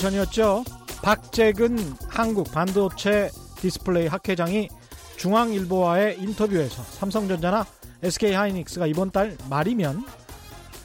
[0.00, 0.64] 전이었죠.
[1.02, 1.78] 박재근
[2.08, 4.68] 한국 반도체 디스플레이 학회장이
[5.18, 7.66] 중앙일보와의 인터뷰에서 삼성전자나
[8.02, 10.02] SK 하이닉스가 이번 달 말이면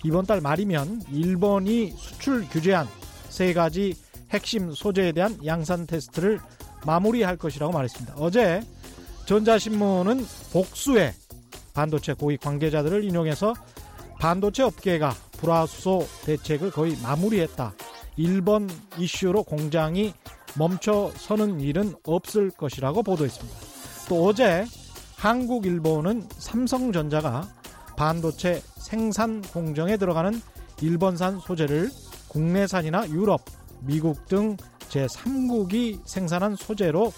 [0.04, 2.88] 이번 달 말이면 일본이 수출 규제한
[3.30, 3.96] 세 가지
[4.32, 6.40] 핵심 소재에 대한 양산 테스트를
[6.86, 8.16] 마무리할 것이라고 말했습니다.
[8.18, 8.62] 어제
[9.26, 11.14] 전자신문은 복수의
[11.74, 13.54] 반도체 고위 관계자들을 인용해서
[14.20, 17.74] 반도체 업계가 불화수소 대책을 거의 마무리했다.
[18.18, 20.14] 일본 이슈로 공장이
[20.58, 23.60] 멈춰서는 일은 없을 것이라고 보도했습니다.
[24.08, 24.66] 또 어제
[25.18, 27.48] 한국 일본은 삼성전자가
[27.98, 30.42] 반도체 생산 공정에 들어가는
[30.82, 31.90] 일본산 소재를
[32.28, 33.42] 국내산이나 유럽,
[33.82, 34.58] 미국 등
[34.90, 37.12] 제3국이 생산한 소재로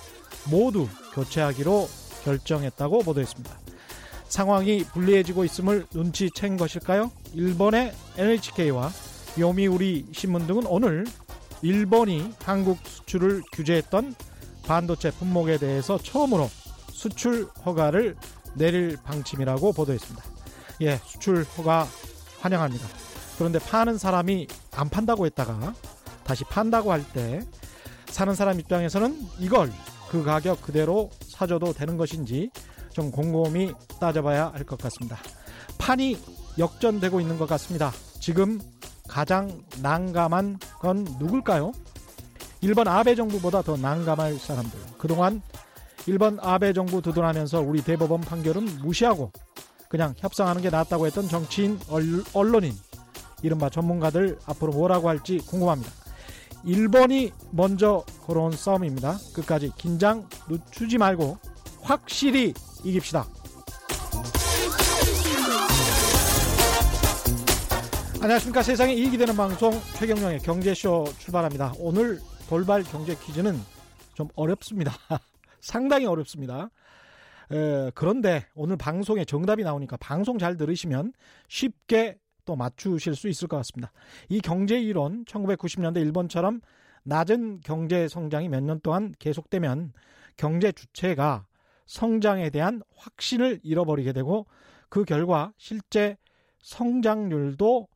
[0.49, 1.87] 모두 교체하기로
[2.23, 3.59] 결정했다고 보도했습니다.
[4.27, 7.11] 상황이 불리해지고 있음을 눈치챈 것일까요?
[7.33, 8.91] 일본의 NHK와
[9.39, 11.05] 요미우리 신문 등은 오늘
[11.61, 14.15] 일본이 한국 수출을 규제했던
[14.65, 16.49] 반도체 품목에 대해서 처음으로
[16.91, 18.15] 수출 허가를
[18.55, 20.23] 내릴 방침이라고 보도했습니다.
[20.81, 21.87] 예, 수출 허가
[22.39, 22.85] 환영합니다.
[23.37, 25.73] 그런데 파는 사람이 안 판다고 했다가
[26.23, 27.41] 다시 판다고 할 때
[28.07, 29.71] 사는 사람 입장에서는 이걸
[30.09, 32.49] 그 가격 그대로 사줘도 되는 것인지
[32.93, 35.17] 좀 곰곰이 따져봐야 할 것 같습니다.
[35.77, 36.17] 판이
[36.57, 37.91] 역전되고 있는 것 같습니다.
[38.19, 38.59] 지금
[39.07, 41.71] 가장 난감한 건 누굴까요?
[42.61, 44.79] 일본 아베 정부보다 더 난감할 사람들.
[44.97, 45.41] 그동안
[46.05, 49.31] 일본 아베 정부 두둔하면서 우리 대법원 판결은 무시하고
[49.89, 51.79] 그냥 협상하는 게 낫다고 했던 정치인,
[52.33, 52.73] 언론인,
[53.41, 55.91] 이른바 전문가들 앞으로 뭐라고 할지 궁금합니다.
[56.63, 59.17] 일본이 먼저 걸어온 싸움입니다.
[59.33, 61.37] 끝까지 긴장 늦추지 말고
[61.81, 63.25] 확실히 이깁시다.
[68.21, 68.63] 안녕하십니까.
[68.63, 71.73] 세상에 이익이 되는 방송 최경영의 경제쇼 출발합니다.
[71.79, 72.19] 오늘
[72.49, 73.55] 돌발 경제 퀴즈는
[74.15, 74.91] 좀 어렵습니다.
[75.61, 76.69] 상당히 어렵습니다.
[77.51, 81.13] 에, 그런데 오늘 방송에 정답이 나오니까 방송 잘 들으시면
[81.47, 83.91] 쉽게 또 맞추실 수 있을 것 같습니다.
[84.29, 86.61] 이 경제 이론 1990년대 일본처럼
[87.03, 89.93] 낮은 경제 성장이 몇 년 동안 계속되면
[90.37, 91.45] 경제 주체가
[91.85, 94.45] 성장에 대한 확신을 잃어버리게 되고
[94.89, 96.17] 그 결과 실제
[96.61, 97.87] 성장률도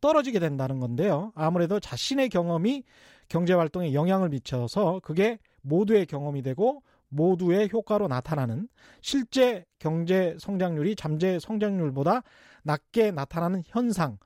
[0.00, 1.32] 떨어지게 된다는 건데요.
[1.34, 2.84] 아무래도 자신의 경험이
[3.28, 8.68] 경제 활동에 영향을 미쳐서 그게 모두의 경험이 되고 모두의 효과로 나타나는
[9.00, 12.22] 실제 경제 성장률이 잠재 성장률보다
[12.62, 14.18] 낮게 나타나는 현상,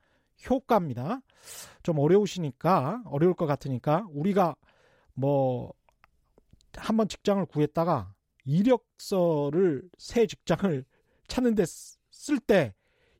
[0.49, 1.21] 효과입니다.
[1.81, 4.55] 좀 어려우시니까, 어려울 것 같으니까, 우리가
[5.13, 5.73] 뭐,
[6.75, 8.13] 한번 직장을 구했다가
[8.45, 10.83] 이력서를 새 직장을
[11.27, 11.63] 찾는데
[12.11, 12.73] 쓸 때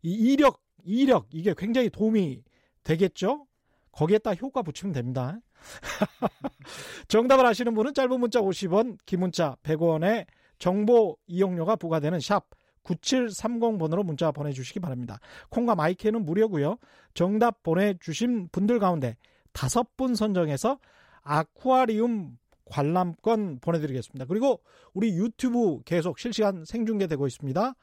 [0.03, 2.43] 이 이력, 이력, 이게 굉장히 도움이
[2.83, 3.47] 되겠죠?
[3.91, 5.39] 거기에다 효과 붙이면 됩니다.
[7.07, 10.25] 정답을 아시는 분은 짧은 문자 50원, 긴 문자 100원에
[10.59, 12.49] 정보 이용료가 부과되는 샵
[12.83, 15.19] 9730번으로 문자 보내주시기 바랍니다.
[15.49, 16.77] 콩과 마이크는 무료고요.
[17.13, 19.15] 정답 보내주신 분들 가운데
[19.53, 20.79] 다섯 분 선정해서
[21.21, 24.25] 아쿠아리움 관람권 보내드리겠습니다.
[24.25, 24.61] 그리고
[24.93, 27.73] 우리 유튜브 계속 실시간 생중계되고 있습니다.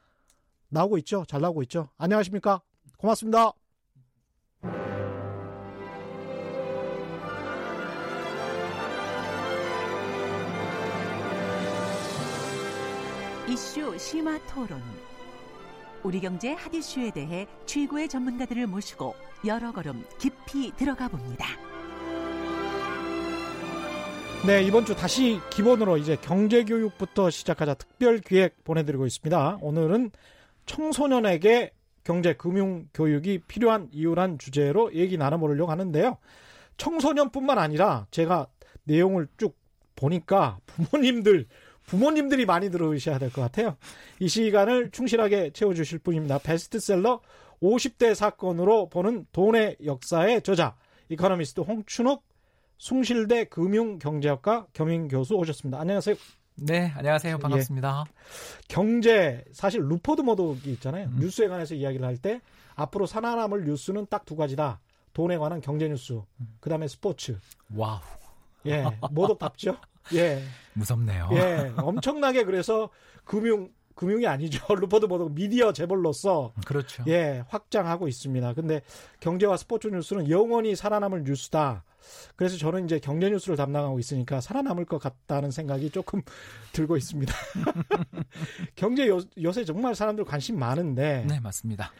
[0.68, 1.24] 나오고 있죠?
[1.26, 1.88] 잘 나오고 있죠?
[1.96, 2.60] 안녕하십니까?
[2.96, 3.52] 고맙습니다.
[13.48, 14.80] 이슈 심화 토론.
[16.02, 19.14] 우리 경제 핫 이슈에 대해 최고의 전문가들을 모시고
[19.44, 21.46] 여러 걸음 깊이 들어가 봅니다.
[24.46, 29.58] 네, 이번 주 다시 기본으로 이제 경제 교육부터 시작하자 특별 기획 보내드리고 있습니다.
[29.60, 30.12] 오늘은
[30.64, 31.72] 청소년에게
[32.04, 36.18] 경제 금융 교육이 필요한 이유란 주제로 얘기 나눠보려고 하는데요.
[36.76, 38.46] 청소년뿐만 아니라 제가
[38.84, 39.56] 내용을 쭉
[39.96, 41.46] 보니까 부모님들
[41.86, 43.76] 부모님들이 많이 들어오셔야 될 것 같아요.
[44.20, 46.38] 이 시간을 충실하게 채워주실 분입니다.
[46.38, 47.20] 베스트셀러
[47.62, 50.76] 50대 사건으로 보는 돈의 역사의 저자
[51.08, 52.22] 이코노미스트 홍춘욱
[52.78, 55.78] 숭실대 금융경제학과 겸임교수 오셨습니다.
[55.80, 56.39] 안녕하세요.
[56.62, 57.38] 네, 안녕하세요.
[57.38, 58.04] 반갑습니다.
[58.06, 58.12] 예.
[58.68, 61.06] 경제 사실 루퍼트 머독이 있잖아요.
[61.08, 61.16] 음.
[61.18, 62.40] 뉴스에 관해서 이야기를 할 때
[62.74, 64.80] 앞으로 살아남을 뉴스는 딱 두 가지다.
[65.14, 66.56] 돈에 관한 경제 뉴스, 음.
[66.60, 67.38] 그다음에 스포츠.
[67.74, 68.00] wow.
[68.66, 69.76] 예, 머독답죠.
[70.14, 70.42] 예.
[70.74, 71.30] 무섭네요.
[71.32, 71.72] 예.
[71.78, 72.90] 엄청나게 그래서
[73.24, 74.62] 금융 금융이 아니죠.
[74.74, 77.02] 루퍼트 머독 미디어 재벌로서 그렇죠.
[77.08, 78.52] 예, 확장하고 있습니다.
[78.54, 78.82] 근데
[79.20, 81.84] 경제와 스포츠 뉴스는 영원히 살아남을 뉴스다.
[82.36, 86.22] 그래서 저는 이제 경제 뉴스를 담당하고 있으니까 살아남을 것 같다는 생각이 조금
[86.72, 87.32] 들고 있습니다.
[88.76, 91.92] 경제 요, 요새 정말 사람들 관심 많은데 네, 맞습니다.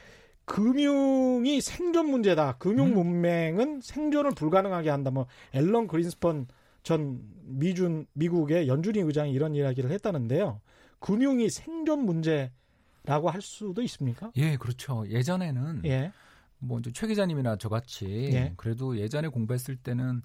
[0.45, 2.57] 금융이 생존 문제다.
[2.59, 2.95] 금융 음.
[2.95, 5.11] 문맹은 생존을 불가능하게 한다.
[5.11, 6.47] 뭐 앨런 그린스펀
[6.83, 10.61] 전 미준 미국의 연준이 의장이 이런 이야기를 했다는데요.
[10.99, 14.33] 금융이 생존 문제라고 할 수도 있습니까?
[14.37, 15.05] 예, 그렇죠.
[15.09, 16.13] 예전에는 예.
[16.61, 18.53] 뭐 이제 최 기자님이나 저같이 예.
[18.57, 20.23] 그래도 예전에 공부했을 때는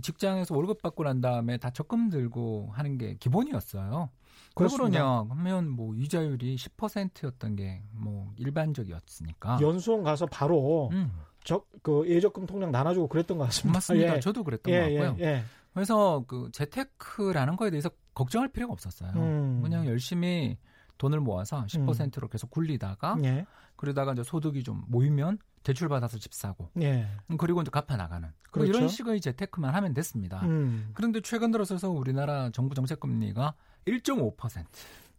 [0.00, 4.08] 직장에서 월급 받고 난 다음에 다 적금 들고 하는 게 기본이었어요.
[4.54, 9.58] 그러냐 하면 뭐 이자율이 10%였던 게 뭐 일반적이었으니까.
[9.60, 11.12] 연수원 가서 바로 음,
[11.44, 13.76] 적, 그 예적금 통장 나눠주고 그랬던 것 같습니다.
[13.76, 14.16] 맞습니다.
[14.16, 14.20] 예.
[14.20, 15.16] 저도 그랬던 예, 것 같고요.
[15.20, 15.42] 예, 예.
[15.72, 19.12] 그래서 그 재테크라는 거에 대해서 걱정할 필요가 없었어요.
[19.16, 19.60] 음.
[19.62, 20.58] 그냥 열심히
[20.98, 23.46] 돈을 모아서 10%로 계속 굴리다가 예.
[23.76, 27.06] 그러다가 이제 소득이 좀 모이면 대출 받아서 집 사고 예.
[27.30, 28.70] 음, 그리고 이제 갚아 나가는 뭐 그렇죠.
[28.70, 30.40] 이런 식의 재테크만 하면 됐습니다.
[30.42, 30.90] 음.
[30.94, 33.54] 그런데 최근 들어서서 우리나라 정부 정책 금리가
[33.86, 34.66] 1.5%.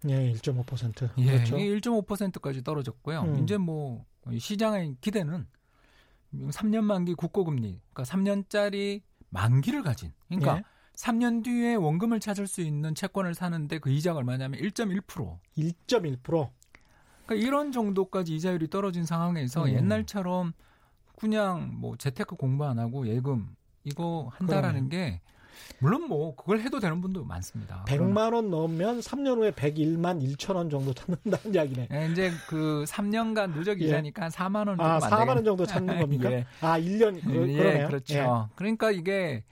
[0.09, 1.09] 예, 1.5%.
[1.17, 1.57] 예, 그렇죠.
[1.57, 3.21] 이게 1.5%까지 떨어졌고요.
[3.21, 3.43] 음.
[3.43, 4.05] 이제 뭐
[4.37, 5.47] 시장의 기대는
[6.33, 10.63] 3년 만기 국고 금리, 그러니까 3년짜리 만기를 가진, 그러니까 예.
[10.95, 15.39] 3년 뒤에 원금을 찾을 수 있는 채권을 사는데 그 이자가 얼마냐면 1.1%.
[15.57, 16.49] 1.1%.
[17.25, 19.69] 그러니까 이런 정도까지 이자율이 떨어진 상황에서 음.
[19.69, 20.53] 옛날처럼
[21.17, 25.21] 그냥 뭐 재테크 공부 안 하고 예금 이거 한다라는 게
[25.79, 27.85] 물론 뭐 그걸 해도 되는 분도 많습니다.
[27.87, 31.87] 100만 원 넣으면 3년 후에 101만 1천 원 정도 찾는다는 이야기네.
[31.91, 33.85] 예, 이제 그 3년간 누적 예.
[33.85, 36.31] 이자니까 4만 원 정도 아, 안 4만 원 정도 찾는 겁니까?
[36.31, 36.45] 예.
[36.61, 37.87] 아, 1년 그, 예, 그러네요.
[37.87, 38.49] 그렇죠.
[38.55, 39.43] 그러니까 이게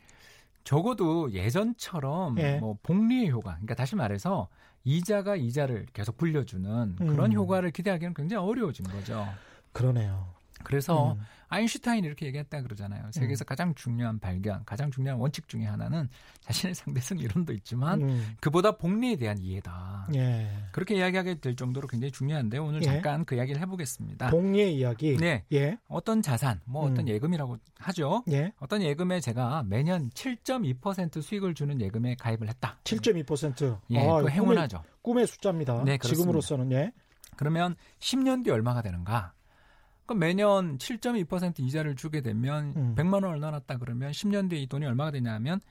[0.63, 2.57] 적어도 예전처럼 예.
[2.57, 4.47] 뭐 복리의 효과, 그러니까 다시 말해서
[4.83, 7.35] 이자가 이자를 계속 불려주는 그런 음.
[7.35, 9.27] 효과를 기대하기는 굉장히 어려워진 거죠.
[9.73, 10.33] 그러네요.
[10.63, 11.21] 그래서 음.
[11.49, 13.11] 아인슈타인이 이렇게 얘기했다 그러잖아요.
[13.11, 16.07] 세계에서 가장 중요한 발견, 가장 중요한 원칙 중에 하나는
[16.41, 18.35] 자신의 상대성 이론도 있지만 음.
[18.39, 19.90] 그보다 복리에 대한 이해다.
[20.15, 20.49] 예.
[20.71, 22.85] 그렇게 이야기하게 될 정도로 굉장히 중요한데 오늘 예.
[22.85, 24.29] 잠깐 그 이야기를 해보겠습니다.
[24.29, 25.17] 복리의 이야기.
[25.17, 25.77] 네, 예.
[25.87, 27.07] 어떤 자산, 뭐 어떤 음.
[27.07, 28.23] 예금이라고 하죠.
[28.31, 28.51] 예.
[28.59, 32.79] 어떤 예금에 제가 매년 7.2% 수익을 주는 예금에 가입을 했다.
[32.83, 33.79] 7.2%.
[33.91, 34.83] 예, 아, 그 꿈의, 행운하죠.
[35.01, 35.83] 꿈의 숫자입니다.
[35.83, 36.15] 네, 그렇습니다.
[36.15, 36.91] 지금으로서는 예.
[37.35, 39.33] 그러면 10년 뒤에 얼마가 되는가?
[40.05, 42.95] 그럼 매년 7.2% 이자를 주게 되면 음.
[42.95, 45.61] 100만 원을 넣어놨다 그러면 10년 뒤에 이 돈이 얼마가 되냐면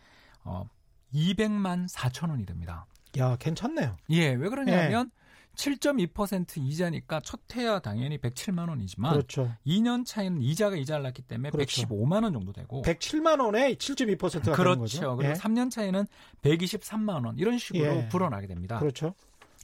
[0.45, 0.67] 어
[1.13, 2.87] 200만 4천 원이 됩니다.
[3.19, 3.97] 야, 괜찮네요.
[4.11, 5.11] 예, 왜 그러냐면
[5.57, 9.53] 7.2% 이자니까 첫 해야 당연히 107만 원이지만 그렇죠.
[9.67, 11.83] 2년 차이는 이자가 이자를 낳기 때문에 그렇죠.
[11.83, 14.81] 115만 원 정도 되고 107만 원에 7.2%가 되는 그렇죠.
[14.81, 15.17] 거죠.
[15.17, 15.35] 그리고 예.
[15.35, 16.07] 3년 차이는
[16.43, 18.09] 123만 원 이런 식으로 예.
[18.09, 18.79] 불어나게 됩니다.
[18.79, 19.15] 그렇죠.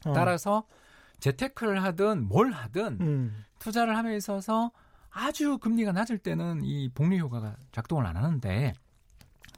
[0.04, 0.12] 어.
[0.12, 0.64] 따라서
[1.20, 3.44] 재테크를 하든 뭘 하든 음.
[3.58, 4.70] 투자를 함에 있어서
[5.10, 8.74] 아주 금리가 낮을 때는 이 복리 효과가 작동을 안 하는데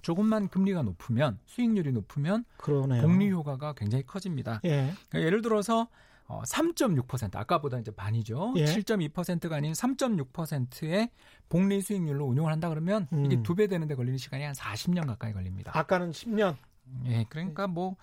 [0.08, 3.02] 조금만 금리가 높으면 수익률이 높으면 그러네요.
[3.02, 4.58] 복리 효과가 굉장히 커집니다.
[4.64, 4.90] 예.
[5.10, 5.86] 그러니까 예를 들어서
[6.26, 8.54] 어, 3.6% 아까보다 이제 반이죠.
[8.56, 8.64] 예.
[8.64, 11.10] 7.2%가 아닌 3.6%의
[11.50, 13.42] 복리 수익률로 운용을 한다 그러면 이게 음.
[13.42, 15.72] 두배 되는데 걸리는 시간이 한 40년 가까이 걸립니다.
[15.74, 16.56] 아까는 10년.
[17.04, 17.96] 예, 그러니까 뭐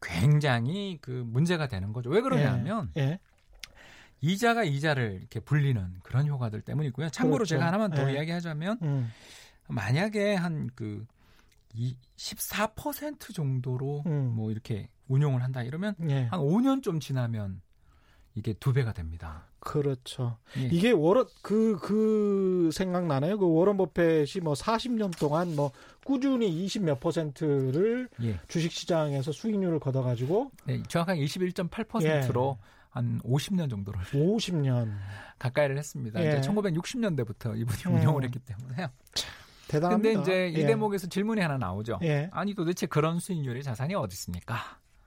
[0.00, 2.08] 굉장히 그 문제가 되는 거죠.
[2.08, 3.18] 왜 그러냐면 예.
[4.22, 7.10] 이자가 이자를 이렇게 불리는 그런 효과들 때문이고요.
[7.10, 7.56] 참고로 그렇죠.
[7.56, 8.14] 제가 하나만 더 예.
[8.14, 9.12] 이야기하자면 음.
[9.68, 11.04] 만약에 한 그
[11.74, 14.32] 14% 정도로 음.
[14.34, 16.24] 뭐 이렇게 운용을 한다 이러면 예.
[16.24, 17.60] 한 5년 좀 지나면
[18.34, 19.46] 이게 두 배가 됩니다.
[19.60, 20.38] 그렇죠.
[20.56, 20.62] 예.
[20.66, 23.38] 이게 워런 그, 그 생각나네요.
[23.38, 25.70] 그 워런 버핏이 뭐 40년 동안 뭐
[26.04, 28.40] 꾸준히 20 몇 퍼센트를 예.
[28.48, 32.66] 주식 시장에서 수익률을 걷어 가지고 네, 정확하게 21.8%로 예.
[32.90, 34.92] 한 50년 정도를 50년
[35.38, 36.22] 가까이를 했습니다.
[36.24, 36.38] 예.
[36.38, 38.00] 이제 1960년대부터 이분이 음.
[38.00, 38.88] 운영을 했기 때문에.
[39.72, 40.10] 대단합니다.
[40.20, 40.66] 근데 이제 이 예.
[40.66, 41.98] 대목에서 질문이 하나 나오죠.
[42.02, 42.28] 예.
[42.32, 44.56] 아니 도대체 그런 수익률의 자산이 어디 있습니까?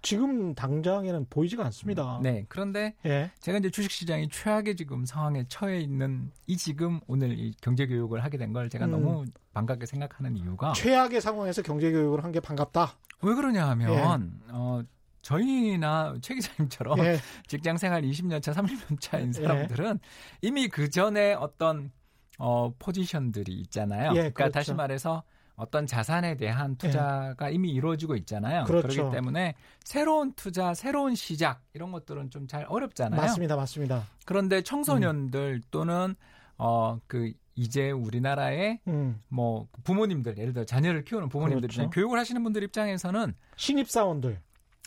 [0.02, 2.20] 지금 당장에는 보이지가 않습니다.
[2.22, 2.46] 네.
[2.48, 3.32] 그런데 예.
[3.40, 8.38] 제가 이제 주식시장이 최악의 지금 상황에 처해 있는 이 지금 오늘 이 경제 교육을 하게
[8.38, 8.92] 된 걸 제가 음.
[8.92, 12.94] 너무 반갑게 생각하는 이유가 최악의 상황에서 경제 교육을 한 게 반갑다.
[13.24, 14.82] 왜 그러냐 하면 어
[15.24, 17.18] 저희나 최 기자님처럼 예.
[17.48, 19.32] 직장 생활 20년 차, 30년 차인 예.
[19.34, 20.00] 사람들은
[20.44, 21.92] 이미 그 전에 어떤
[22.38, 24.12] 어 포지션들이 있잖아요.
[24.12, 24.52] 예, 그러니까 그렇죠.
[24.54, 25.24] 다시 말해서
[25.56, 28.66] 어떤 자산에 대한 투자가 이미 이루어지고 있잖아요.
[28.66, 28.88] 그렇죠.
[28.90, 33.20] 그렇기 때문에 새로운 투자, 새로운 시작 이런 것들은 좀 잘 어렵잖아요.
[33.22, 33.56] 맞습니다.
[33.56, 34.04] 맞습니다.
[34.26, 36.16] 그런데 청소년들 또는
[36.58, 39.22] 어그 이제 우리나라의 음.
[39.30, 41.90] 뭐 부모님들 예를 들어 자녀를 키우는 부모님들 그렇죠.
[41.90, 44.42] 교육을 하시는 분들 입장에서는 신입 사원들.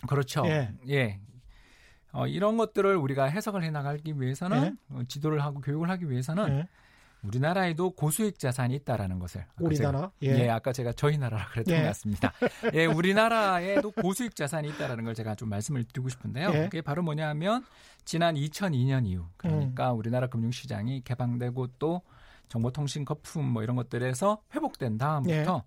[0.06, 0.44] 그렇죠.
[0.46, 0.70] 예.
[0.90, 1.18] 예.
[2.12, 4.94] 어, 이런 것들을 우리가 해석을 해 나가기 위해서는 예.
[4.94, 6.68] 어, 지도를 하고 교육을 하기 위해서는 예.
[7.22, 10.12] 우리나라에도 고수익 자산이 있다라는 것을 우리나라?
[10.20, 10.48] 제가, 예.
[10.48, 11.80] 아까 제가 저희 나라라 그랬던 예.
[11.80, 12.32] 것 같습니다.
[12.74, 16.50] 예, 우리나라에도 고수익 자산이 있다라는 걸 제가 좀 말씀을 드리고 싶은데요.
[16.54, 16.62] 예.
[16.64, 17.64] 그게 바로 뭐냐면
[18.04, 19.28] 지난 2002년 이후 음.
[19.36, 22.02] 그러니까 우리나라 금융시장이 개방되고 또
[22.48, 25.64] 정보통신 거품 뭐 이런 것들에서 회복된 다음부터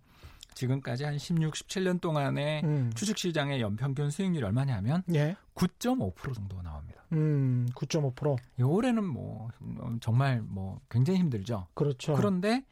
[0.53, 2.91] 지금까지 한 16, 17년 동안의 음.
[2.96, 5.36] 주식시장의 연평균 수익률이 얼마냐면 예.
[5.55, 7.03] 9.5% 정도 나옵니다.
[7.13, 8.38] 음, 9.5%.
[8.60, 11.67] 이 올해는 뭐 음, 정말 뭐 굉장히 힘들죠.
[11.74, 12.13] 그렇죠.
[12.15, 12.63] 그런데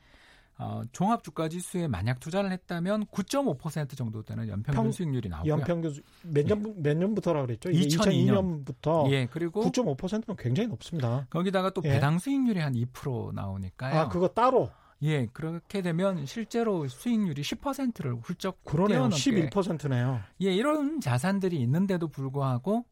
[0.62, 5.54] 어, 종합 주가 지수에 만약 투자를 했다면 9.5% 정도 되는 연평균 평- 수익률이 나오고요.
[5.54, 7.70] 연평균 수- 몇 년, 몇 년부터라 그랬죠?
[7.70, 8.66] 2002년.
[8.66, 11.26] 2002년부터 예, 그리고 9.5%는 굉장히 높습니다.
[11.30, 11.92] 거기다가 또 예.
[11.92, 14.00] 배당 수익률이 한 2% 나오니까요.
[14.02, 14.70] 아, 그거 따로.
[15.02, 19.10] 예, 그렇게 되면 실제로 수익률이 10%를 훌쩍 그러네요.
[19.10, 20.22] 뛰어넘게 11%네요.
[20.42, 22.86] 예, 이런 자산들이 있는데도 불구하고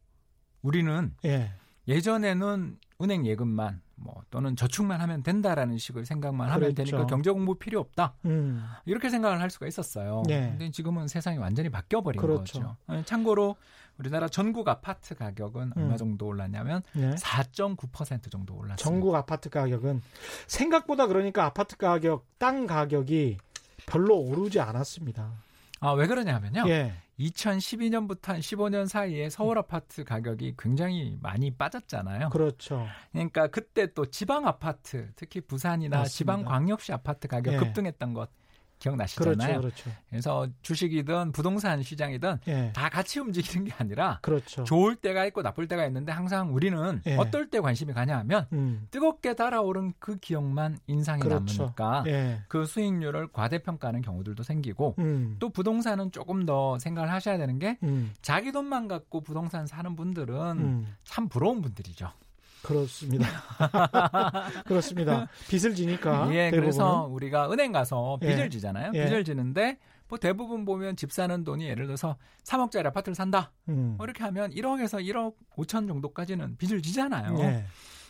[0.62, 1.52] 우리는 예.
[1.88, 6.84] 예전에는 은행 예금만 뭐 또는 저축만 하면 된다라는 식의 생각만 하면 그랬죠.
[6.84, 8.16] 되니까 경제 공부 필요 없다.
[8.26, 8.64] 음.
[8.86, 10.24] 이렇게 생각을 할 수가 있었어요.
[10.30, 10.42] 예.
[10.52, 12.60] 근데 지금은 세상이 완전히 바뀌어 버린 그렇죠.
[12.60, 12.78] 거죠.
[12.88, 13.56] 어, 참고로
[14.00, 15.82] 우리나라 전국 아파트 가격은 음.
[15.82, 17.12] 얼마 정도 올랐냐면 예.
[17.12, 18.84] 4.9% 정도 올랐습니다.
[18.84, 20.02] 전국 아파트 가격은
[20.48, 23.38] 생각보다 그러니까 아파트 가격, 땅 가격이
[23.86, 25.32] 별로 오르지 않았습니다.
[25.80, 26.66] 아, 왜 그러냐면요.
[26.68, 26.94] 예.
[27.20, 32.30] 2012년부터 한 15년 사이에 서울 아파트 가격이 굉장히 많이 빠졌잖아요.
[32.30, 32.86] 그렇죠.
[33.12, 36.06] 그러니까 그때 또 지방 아파트, 특히 부산이나.
[36.06, 37.58] 지방 광역시 아파트 가격 예.
[37.58, 38.30] 급등했던 것.
[38.80, 39.60] 기억나시잖아요.
[39.60, 39.92] 그렇죠.
[40.10, 42.72] 그래서 주식이든 부동산 시장이든 예.
[42.74, 44.64] 다 같이 움직이는 게 아니라 그렇죠.
[44.64, 47.16] 좋을 때가 있고 나쁠 때가 있는데 항상 우리는 예.
[47.16, 48.88] 어떨 때 관심이 가냐 하면 음.
[48.92, 51.64] 뜨겁게 달아오른 그 기억만 인상에 그렇죠.
[51.64, 52.42] 남으니까 예.
[52.48, 55.36] 그 수익률을 과대평가하는 경우들도 생기고 음.
[55.40, 58.14] 또 부동산은 조금 더 생각을 하셔야 되는 게 음.
[58.22, 60.96] 자기 돈만 갖고 부동산 사는 분들은 음.
[61.04, 62.12] 참 부러운 분들이죠.
[62.62, 63.28] 그렇습니다.
[64.66, 65.28] 그렇습니다.
[65.50, 66.62] 빚을 지니까 예, 대부분은.
[66.62, 68.28] 그래서 우리가 은행 가서 예.
[68.28, 68.92] 빚을 지잖아요.
[68.94, 69.06] 예.
[69.06, 73.52] 빚을 지는데 뭐 대부분 보면 집 사는 돈이 예를 들어서 3억짜리 아파트를 산다.
[73.70, 73.96] 음.
[73.98, 77.38] 뭐 이렇게 하면 1억에서 1억 5천 정도까지는 빚을 지잖아요.
[77.40, 77.66] 예.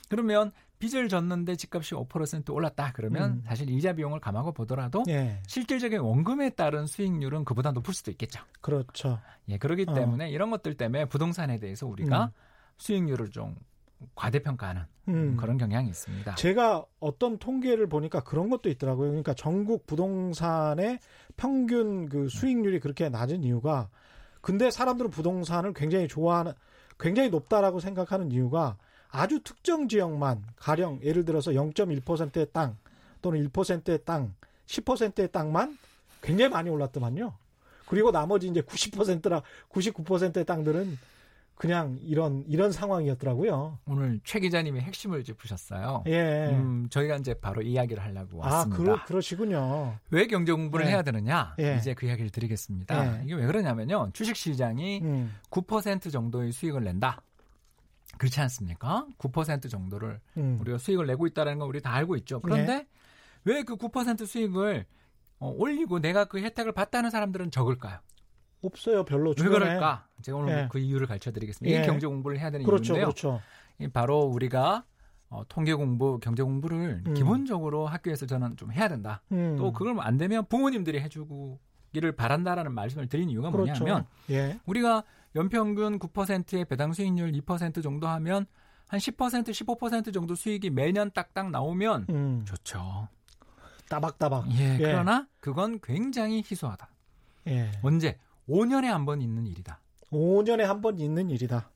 [0.09, 2.91] 그러면 빚을 졌는데 집값이 5% 올랐다.
[2.93, 3.43] 그러면 음.
[3.45, 5.41] 사실 이자 비용을 감하고 보더라도 예.
[5.47, 8.43] 실질적인 원금에 따른 수익률은 그보다 높을 수도 있겠죠.
[8.61, 9.19] 그렇죠.
[9.49, 9.93] 예, 그렇기 어.
[9.93, 12.29] 때문에 이런 것들 때문에 부동산에 대해서 우리가 음.
[12.77, 13.55] 수익률을 좀
[14.15, 15.37] 과대평가하는 음.
[15.37, 16.35] 그런 경향이 있습니다.
[16.35, 19.09] 제가 어떤 통계를 보니까 그런 것도 있더라고요.
[19.09, 20.99] 그러니까 전국 부동산의
[21.35, 23.89] 평균 그 수익률이 그렇게 낮은 이유가
[24.41, 26.53] 근데 사람들은 부동산을 굉장히 좋아하는
[26.99, 28.77] 굉장히 높다라고 생각하는 이유가
[29.09, 32.77] 아주 특정 지역만 가령 예를 들어서 0.1%의 땅
[33.21, 34.33] 또는 1%의 땅,
[34.65, 35.77] 10%의 땅만
[36.21, 37.33] 굉장히 많이 올랐더만요.
[37.87, 40.97] 그리고 나머지 이제 90%라 99%의 땅들은
[41.57, 43.79] 그냥 이런 이런 상황이었더라고요.
[43.87, 46.03] 오늘 최 기자님이 핵심을 짚으셨어요.
[46.05, 46.49] 예.
[46.51, 48.83] 음, 저희가 이제 바로 이야기를 하려고 아, 왔습니다.
[48.83, 49.97] 그러, 그러 시군요.
[50.11, 50.91] 왜 경제 공부를 예.
[50.91, 51.55] 해야 되느냐?
[51.59, 51.77] 예.
[51.77, 53.19] 이제 그 이야기를 드리겠습니다.
[53.19, 53.23] 예.
[53.23, 54.11] 이게 왜 그러냐면요.
[54.13, 57.21] 주식 시장이 음, 9% 정도의 수익을 낸다.
[58.19, 59.07] 그렇지 않습니까?
[59.17, 60.59] 9% 정도를 음.
[60.61, 62.39] 우리가 수익을 내고 있다는 건 우리 다 알고 있죠.
[62.39, 62.85] 그런데
[63.45, 64.85] 왜 그 9% 수익을
[65.39, 67.99] 어, 올리고 내가 그 혜택을 받다는 사람들은 적을까요?
[68.61, 69.29] 없어요, 별로.
[69.29, 69.65] 왜 주변에.
[69.65, 70.07] 그럴까?
[70.21, 70.67] 제가 오늘 예.
[70.71, 71.81] 그 이유를 가르쳐 드리겠습니다.
[71.81, 71.85] 예.
[71.85, 73.05] 경제 공부를 해야 되는 그렇죠, 이유인데요.
[73.05, 73.41] 그렇죠.
[73.79, 74.83] 이 바로 우리가
[75.29, 77.13] 어, 통계 공부, 경제 공부를 음.
[77.13, 79.21] 기본적으로 학교에서 저는 좀 해야 된다.
[79.31, 79.55] 음.
[79.57, 83.83] 또 그걸 안 되면 부모님들이 해주기를 바란다라는 말씀을 드린 이유가 그렇죠.
[83.83, 84.59] 뭐냐면 예.
[84.65, 85.03] 우리가
[85.35, 88.45] 연평균 9%의 배당 수익률 2% 정도 하면
[88.87, 92.45] 한 10% 15% 정도 수익이 매년 딱딱 나오면 음.
[92.45, 93.09] 좋죠.
[93.89, 94.49] 따박따박.
[94.57, 94.77] 예, 예.
[94.77, 96.89] 그러나 그건 굉장히 희소하다.
[97.47, 97.71] 예.
[97.81, 98.17] 언제?
[98.49, 99.79] 5년에 한 번 있는 일이다.
[100.11, 101.69] 5년에 한 번 있는 일이다.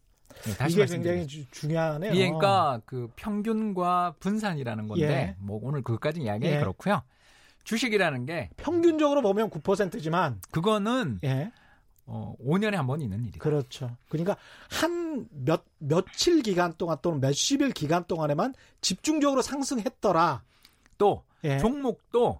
[0.45, 0.85] 네, 다시 이게.
[0.85, 2.13] 굉장히 주- 중요하네요.
[2.13, 5.35] 예, 그러니까 그 평균과 분산이라는 건데 예.
[5.39, 6.59] 뭐 오늘 그것까지 이야기하기 예.
[6.59, 7.01] 그렇고요.
[7.63, 11.51] 주식이라는 게 평균적으로 보면 9%지만 그거는 예.
[12.07, 13.39] 어, 5년에 한 번 있는 일이다.
[13.39, 13.95] 그렇죠.
[14.09, 14.35] 그러니까
[14.69, 20.41] 한 몇 며칠 기간 동안 또는 몇십일 기간 동안에만 집중적으로 상승했더라.
[20.97, 21.57] 또 예.
[21.59, 22.39] 종목도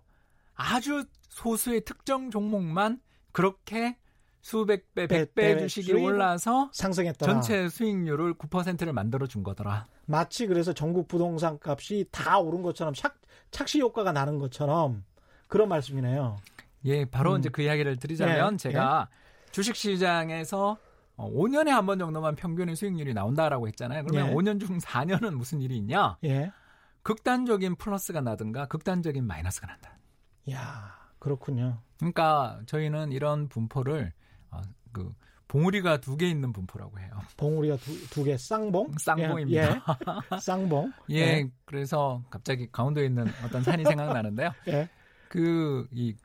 [0.56, 3.02] 아주 소수의 특정 종목만
[3.34, 3.98] 그렇게
[4.42, 5.94] 수백 배, 백배 배, 주식이?
[5.94, 7.34] 올라서 상승했더라.
[7.34, 9.86] 전체 수익률을 9%를 만들어 준 거더라.
[10.06, 13.16] 마치 그래서 전국 부동산 값이 다 오른 것처럼 착,
[13.52, 15.04] 착시 효과가 나는 것처럼
[15.48, 16.38] 그런 말씀이네요.
[16.86, 17.40] 예, 바로 음.
[17.40, 19.10] 이제 그 이야기를 드리자면 예, 제가
[19.52, 20.78] 주식 시장에서
[21.18, 24.04] 어, 5년에 한 번 정도만 평균의 수익률이 나온다라고 했잖아요.
[24.06, 24.34] 그러면 예.
[24.36, 26.18] 5년 중 4년은 무슨 일이 있냐?
[26.24, 26.52] 예.
[27.04, 29.98] 극단적인 플러스가 나든가 극단적인 마이너스가 난다.
[30.52, 31.80] 야, 그렇군요.
[31.98, 34.14] 그러니까 저희는 이런 분포를
[34.52, 35.14] 어, 그
[35.48, 37.10] 봉우리가 두 개 있는 분포라고 해요.
[37.38, 38.94] 봉우리가 두, 두 개, 쌍봉?
[39.00, 39.76] 쌍봉입니다.
[39.76, 39.82] 예.
[40.40, 40.94] 쌍봉.
[41.10, 44.52] 예, 예, 그래서 갑자기 강원도에 있는 어떤 산이 생각나는데요.
[44.70, 44.88] 예.
[45.28, 46.16] 그, 이,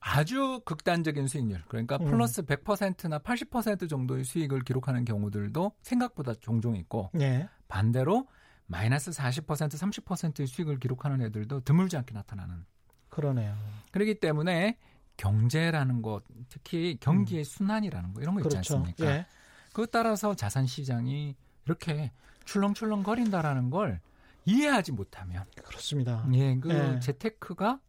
[0.00, 2.06] 아주 극단적인 수익률, 그러니까 음.
[2.06, 7.48] 플러스 100%나 80% 정도의 수익을 기록하는 경우들도 생각보다 종종 있고, 예.
[7.66, 8.28] 반대로
[8.66, 12.64] 마이너스 40%, 30%의 수익을 기록하는 애들도 드물지 않게 나타나는.
[13.08, 13.56] 그러네요.
[13.90, 14.78] 그렇기 때문에
[15.18, 18.76] 경제라는 것, 특히 경기의 순환이라는 거 이런 거 있지 그렇죠.
[18.76, 19.04] 않습니까?
[19.04, 19.26] 예.
[19.68, 22.10] 그것 따라서 자산 시장이 이렇게
[22.46, 24.00] 출렁출렁 거린다라는 걸
[24.46, 26.26] 이해하지 못하면 그렇습니다.
[26.32, 27.00] 예, 그 예.
[27.00, 27.80] 재테크가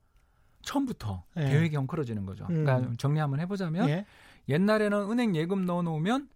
[0.63, 1.45] 처음부터 예.
[1.45, 2.45] 계획이 엉클어지는 거죠.
[2.49, 2.65] 음.
[2.65, 4.05] 그러니까 정리 한번 해보자면 예.
[4.49, 6.27] 옛날에는 은행 예금 넣어놓으면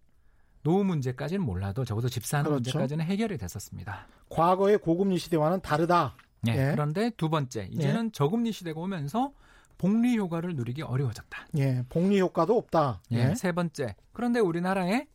[0.62, 2.70] 노후 문제까지는 몰라도 적어도 집 사는 그렇죠.
[2.70, 4.06] 문제까지는 해결이 됐었습니다.
[4.30, 6.16] 과거의 고금리 시대와는 다르다.
[6.46, 6.70] 예, 예.
[6.72, 9.32] 그런데 두 번째 이제는 저금리 시대가 오면서
[9.78, 11.46] 복리 효과를 누리기 어려워졌다.
[11.58, 11.84] 예.
[11.88, 13.00] 복리 효과도 없다.
[13.12, 13.34] 예, 예.
[13.34, 15.06] 세 번째 그런데 우리나라에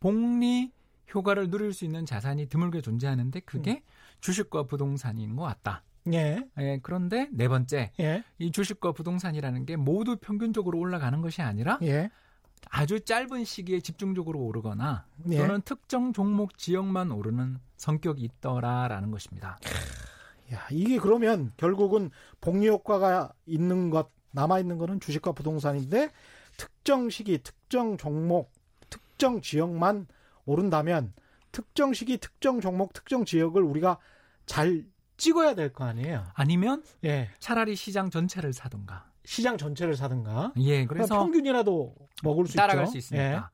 [0.00, 0.72] 복리
[1.14, 3.80] 효과를 누릴 수 있는 자산이 드물게 존재하는데 그게 음.
[4.20, 5.82] 주식과 부동산인 것 같다.
[6.12, 6.40] 예.
[6.58, 8.24] 예, 그런데 네 번째 예.
[8.38, 12.10] 이 주식과 부동산이라는 게 모두 평균적으로 올라가는 것이 아니라 예.
[12.70, 15.38] 아주 짧은 시기에 집중적으로 오르거나 예.
[15.38, 19.58] 또는 특정 종목 지역만 오르는 성격이 있더라라는 것입니다.
[20.52, 26.10] 야, 이게 그러면 결국은 복리 효과가 있는 것 남아 있는 거는 주식과 부동산인데
[26.56, 28.50] 특정 시기, 특정 종목,
[28.90, 30.06] 특정 지역만
[30.44, 31.12] 오른다면
[31.52, 33.98] 특정 시기, 특정 종목, 특정 지역을 우리가
[34.46, 34.84] 잘
[35.16, 36.24] 찍어야 될 거 아니에요.
[36.34, 37.30] 아니면 예.
[37.38, 39.10] 차라리 시장 전체를 사든가.
[39.24, 40.52] 시장 전체를 사든가.
[40.58, 41.94] 예, 그래서 평균이라도
[42.24, 42.92] 먹을 수 따라갈 있죠.
[42.92, 43.50] 수 있으니까.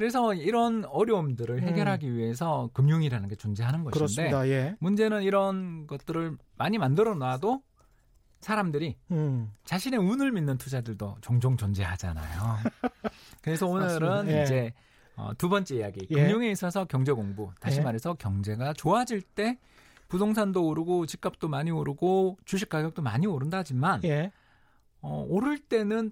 [0.00, 1.62] 그래서 이런 어려움들을 음.
[1.62, 3.84] 해결하기 위해서 금융이라는 게 존재하는 예.
[3.84, 4.48] 것인데 그렇습니다.
[4.48, 4.74] 예.
[4.78, 7.62] 문제는 이런 것들을 많이 만들어 놔도
[8.40, 9.52] 사람들이 음.
[9.66, 12.24] 자신의 운을 믿는 투자들도 종종 존재하잖아요.
[13.42, 14.30] 그래서 오늘은.
[14.30, 14.42] 예.
[14.42, 14.72] 이제
[15.16, 16.14] 어, 두 번째 이야기 예.
[16.14, 17.82] 금융에 있어서 경제 공부 다시 예.
[17.82, 19.58] 말해서 경제가 좋아질 때
[20.08, 24.32] 부동산도 오르고 집값도 많이 오르고 주식 가격도 많이 오른다지만 예.
[25.02, 26.10] 어, 오를 때는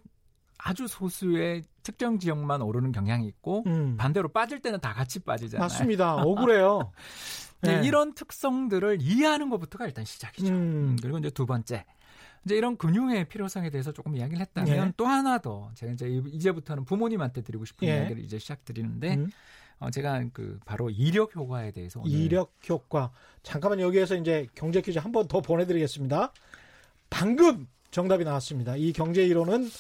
[0.59, 3.97] 아주 소수의 특정 지역만 오르는 경향이 있고 음.
[3.97, 5.65] 반대로 빠질 때는 다 같이 빠지잖아요.
[5.65, 6.17] 맞습니다.
[6.23, 6.93] 억울해요.
[7.63, 7.87] 네, 예.
[7.87, 10.53] 이런 특성들을 이해하는 것부터가 일단 시작이죠.
[10.53, 10.53] 음.
[10.53, 11.87] 음, 그리고 이제 두 번째.
[12.45, 14.93] 이제 이런 금융의 필요성에 대해서 조금 이야기를 했다면 예.
[14.99, 17.97] 또 하나 더 제가 이제 이제부터는 부모님한테 드리고 싶은 예.
[17.97, 19.31] 이야기를 이제 시작 드리는데 음.
[19.79, 23.11] 어, 제가 그 바로 이력 효과에 대해서 오늘 이력 효과.
[23.43, 26.33] 잠깐만 여기에서 이제 경제 퀴즈 한 번 더 보내드리겠습니다.
[27.09, 28.77] 방금 정답이 나왔습니다.
[28.77, 29.71] 이 경제 이론은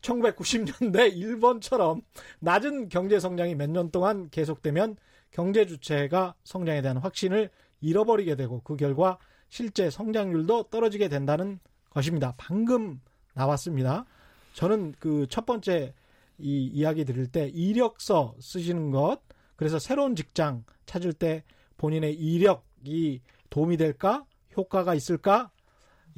[0.00, 2.02] 1990년대 일본처럼
[2.40, 4.96] 낮은 경제 성장이 몇 년 동안 계속되면
[5.30, 11.58] 경제 주체가 성장에 대한 확신을 잃어버리게 되고 그 결과 실제 성장률도 떨어지게 된다는
[11.90, 12.34] 것입니다.
[12.36, 13.00] 방금
[13.34, 14.04] 나왔습니다.
[14.54, 15.94] 저는 그 첫 번째
[16.38, 19.20] 이 이야기 드릴 때 이력서 쓰시는 것
[19.56, 21.44] 그래서 새로운 직장 찾을 때
[21.78, 24.24] 본인의 이력이 도움이 될까?
[24.56, 25.50] 효과가 있을까?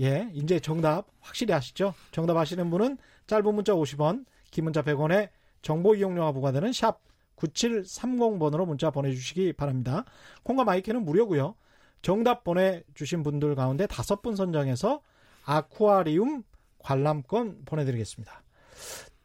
[0.01, 1.95] 예, 이제 정답 확실히 아시죠?
[2.13, 5.29] 정답 아시는 분은 짧은 문자 50원, 긴 문자 100원에
[5.63, 7.01] 정보 이용료가 부과되는 샵
[7.37, 10.05] 9730번으로 문자 보내주시기 바랍니다.
[10.43, 11.55] 콩과 마이크는 무료고요.
[12.03, 15.03] 정답 보내주신 분들 가운데 다섯 분 선정해서
[15.45, 16.43] 아쿠아리움
[16.79, 18.43] 관람권 보내드리겠습니다.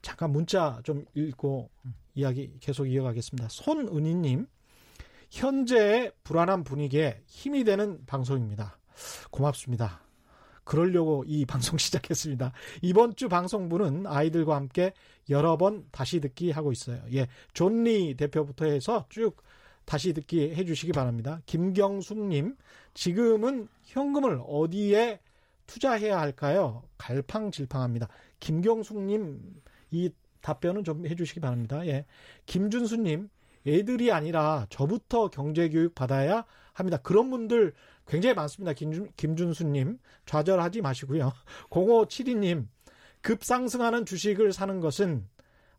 [0.01, 1.69] 잠깐 문자 좀 읽고
[2.13, 3.47] 이야기 계속 이어가겠습니다.
[3.49, 4.47] 손은희님,
[5.31, 8.77] 현재의 불안한 분위기에 힘이 되는 방송입니다.
[9.31, 10.01] 고맙습니다.
[10.63, 12.53] 그러려고 이 방송 시작했습니다.
[12.81, 14.93] 이번 주 방송분은 아이들과 함께
[15.29, 17.01] 여러 번 다시 듣기 하고 있어요.
[17.13, 19.41] 예, 존리 대표부터 해서 쭉
[19.85, 21.41] 다시 듣기 해주시기 바랍니다.
[21.45, 22.55] 김경숙님,
[22.93, 25.19] 지금은 현금을 어디에
[25.67, 26.83] 투자해야 할까요?
[26.97, 28.07] 갈팡질팡합니다.
[28.39, 29.39] 김경숙님,
[29.91, 30.09] 이
[30.41, 31.85] 답변은 좀 해주시기 바랍니다.
[31.87, 32.05] 예.
[32.45, 33.29] 김준수님,
[33.65, 36.97] 애들이 아니라 저부터 경제교육 받아야 합니다.
[36.97, 37.73] 그런 분들
[38.07, 38.73] 굉장히 많습니다.
[38.73, 41.31] 김준, 김준수님, 좌절하지 마시고요.
[41.69, 42.67] 0572님,
[43.21, 45.27] 급상승하는 주식을 사는 것은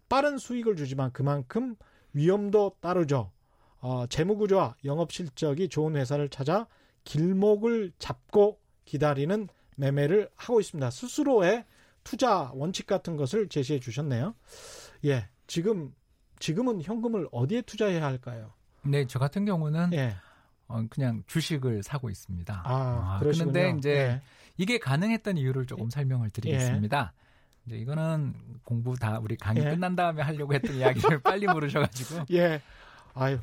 [0.09, 1.77] 빠른 수익을 주지만 그만큼
[2.13, 3.33] 위험도 따르죠.
[3.81, 6.67] 어, 재무구조와 영업 실적이 좋은 회사를 찾아
[7.05, 10.91] 길목을 잡고 기다리는 매매를 하고 있습니다.
[10.91, 11.65] 스스로의
[12.03, 14.35] 투자 원칙 같은 것을 제시해 주셨네요.
[15.05, 15.95] 예, 지금
[16.39, 18.53] 지금은 현금을 어디에 투자해야 할까요?
[18.83, 20.34] 네, 저 같은 경우는 예, 어,
[20.91, 22.63] 그냥 주식을 사고 있습니다.
[22.65, 23.53] 아, 그러시군요.
[23.53, 24.21] 그런데 이제 예.
[24.57, 27.13] 이게 가능했던 이유를 조금 설명을 드리겠습니다.
[27.67, 29.71] 이제 이거는 공부 다 우리 강의 예.
[29.71, 32.61] 끝난 다음에 하려고 했던 이야기를 빨리 물으셔가지고 예,
[33.15, 33.39] 아유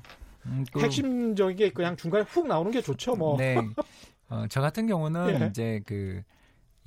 [0.45, 3.37] 음, 그- 핵심적인 게 그냥 중간에 훅 나오는 게 좋죠, 뭐.
[3.37, 3.55] 네.
[4.29, 5.47] 어, 저 같은 경우는 예.
[5.47, 6.21] 이제 그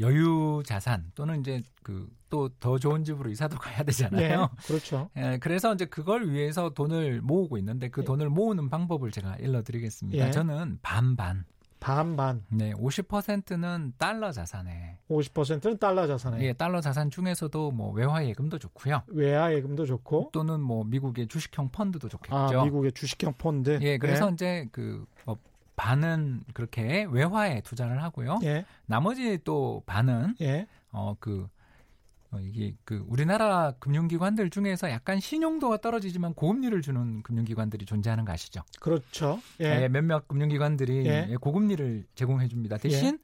[0.00, 4.50] 여유 자산 또는 이제 그 또 더 좋은 집으로 이사도 가야 되잖아요.
[4.52, 5.08] 예, 그렇죠.
[5.16, 8.04] 예, 그래서 이제 그걸 위해서 돈을 모으고 있는데 그 예.
[8.04, 10.26] 돈을 모으는 방법을 제가 일러드리겠습니다.
[10.26, 10.30] 예.
[10.32, 11.44] 저는 반반.
[11.78, 12.42] 반반.
[12.48, 14.98] 네, 50%는 달러 자산에.
[15.10, 16.42] 50%는 달러 자산에.
[16.42, 19.02] 예, 달러 자산 중에서도 뭐 외화 예금도 좋고요.
[19.08, 20.30] 외화 예금도 좋고.
[20.32, 22.34] 또는 뭐 미국의 주식형 펀드도 좋겠죠.
[22.34, 23.78] 아, 미국의 주식형 펀드.
[23.82, 25.36] 예, 그래서 이제 그뭐
[25.76, 28.38] 반은 그렇게 외화에 투자를 하고요.
[28.44, 28.64] 예.
[28.86, 30.66] 나머지 또 반은 예.
[30.90, 31.48] 어그
[32.30, 38.62] 어, 이게 그 우리나라 금융기관들 중에서 약간 신용도가 떨어지지만 고금리를 주는 금융기관들이 존재하는 거 아시죠?
[38.80, 39.40] 그렇죠.
[39.60, 39.88] 예, 예.
[39.88, 41.28] 몇몇 금융기관들이 예.
[41.30, 42.76] 예, 고금리를 제공해 줍니다.
[42.76, 43.18] 대신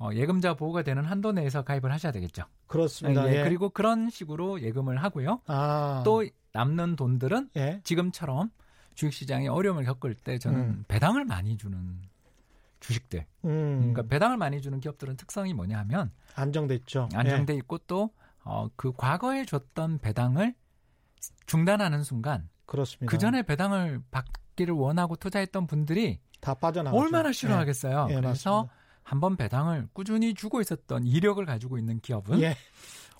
[0.00, 2.44] 어, 예금자 보호가 되는 한도 내에서 가입을 하셔야 되겠죠.
[2.66, 3.28] 그렇습니다.
[3.28, 3.44] 예, 예.
[3.44, 5.40] 그리고 그런 식으로 예금을 하고요.
[5.46, 6.02] 아.
[6.04, 7.80] 또 남는 돈들은 예.
[7.84, 8.50] 지금처럼
[8.98, 10.84] 주식시장에 어려움을 겪을 때 저는 음.
[10.88, 11.78] 배당을 많이 주는
[12.80, 13.26] 주식들.
[13.44, 13.78] 음.
[13.78, 17.10] 그러니까 배당을 많이 주는 기업들은 특성이 뭐냐 하면 안정됐죠.
[17.14, 18.10] 안정돼 있고 또
[18.42, 20.54] 어, 그 과거에 줬던 배당을
[21.46, 22.48] 중단하는 순간 예.
[22.66, 23.10] 그렇습니다.
[23.10, 27.00] 그 전에 배당을 받기를 원하고 투자했던 분들이 다 빠져나가죠.
[27.00, 28.08] 얼마나 싫어하겠어요.
[28.10, 28.74] 예, 예, 그래서 맞습니다.
[29.04, 32.56] 한번 배당을 꾸준히 주고 있었던 이력을 가지고 있는 기업은 예.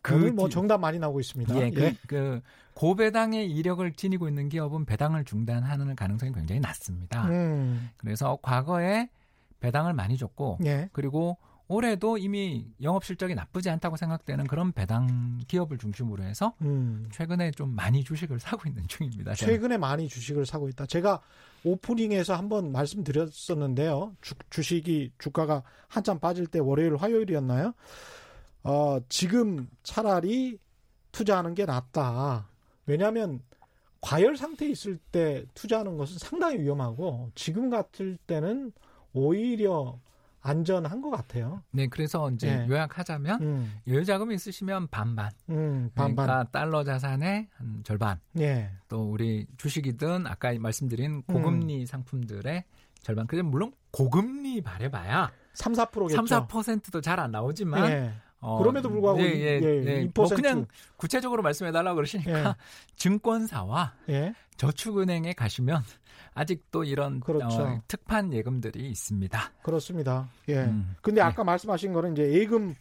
[0.09, 1.55] 그 오늘 뭐 뒤- 정답 많이 나오고 있습니다.
[1.57, 1.71] 예, 예.
[1.71, 2.40] 그, 그
[2.75, 7.29] 고배당의 이력을 지니고 있는 기업은 배당을 중단하는 가능성이 굉장히 낮습니다.
[7.29, 7.90] 음.
[7.97, 9.09] 그래서 과거에
[9.61, 10.88] 배당을 많이 줬고 예.
[10.92, 11.37] 그리고
[11.71, 17.09] 올해도 이미 영업 실적이 나쁘지 않다고 생각되는 그런 배당 기업을 중심으로 해서 음.
[17.12, 19.35] 최근에 좀 많이 주식을 사고 있는 중입니다.
[19.35, 19.55] 저는.
[19.55, 20.87] 최근에 많이 주식을 사고 있다.
[20.87, 21.21] 제가
[21.64, 24.14] 오프닝에서 한번 말씀드렸었는데요.
[24.23, 27.75] 주, 주식이 주가가 한참 빠질 때 월요일 화요일이었나요?
[28.62, 30.59] 어, 지금 차라리
[31.12, 32.49] 투자하는 게 낫다.
[32.87, 33.40] 왜냐하면
[34.01, 38.73] 과열 상태에 있을 때 투자하는 것은 상당히 위험하고 지금 같을 때는
[39.12, 39.99] 오히려
[40.40, 41.62] 안전한 것 같아요.
[41.73, 42.68] 네, 그래서 이제 예.
[42.68, 45.31] 요약하자면 음, 여유 자금이 있으시면 반반.
[45.51, 46.27] 음, 반반.
[46.27, 48.21] 그러니까 달러 자산의 한 절반.
[48.38, 50.62] 예, 또 우리 주식이든 아까 음.
[50.62, 52.64] 말씀드린 고금리 상품들의
[53.03, 53.27] 절반.
[53.27, 56.27] 근데 물론 고금리 바래봐야 3, 4%겠죠.
[56.27, 58.12] 3, 4%도 잘 안 나오지만 예.
[58.40, 60.07] 어, 그럼에도 불구하고 예, 이- 예, 예, 예.
[60.07, 60.12] 2%.
[60.14, 62.55] 뭐 그냥 구체적으로 말씀해 달라고 그러시니까 예.
[62.96, 65.83] 증권사와 예, 저축은행에 가시면
[66.35, 67.62] 아직도 이런 그렇죠.
[67.62, 69.40] 어, 특판 예금들이 있습니다.
[69.62, 70.29] 그렇습니다.
[70.48, 70.59] 예.
[70.64, 70.94] 음.
[71.01, 71.24] 근데 예.
[71.24, 72.74] 아까 말씀하신 거는 이제 예금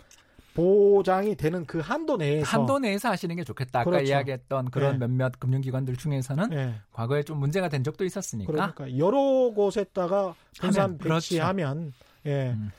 [0.53, 3.81] 보장이 되는 그 한도 내에서 한도 내에서 하시는 게 좋겠다.
[3.81, 4.05] 아까 그렇죠.
[4.05, 4.97] 이야기했던 그런 예.
[4.97, 6.75] 몇몇 금융기관들 중에서는 예.
[6.91, 11.29] 과거에 좀 문제가 된 적도 있었으니까 그러니까 여러 곳에다가 분산 하면, 그렇죠.
[11.29, 11.93] 배치하면
[12.25, 12.51] 예.
[12.51, 12.71] 음.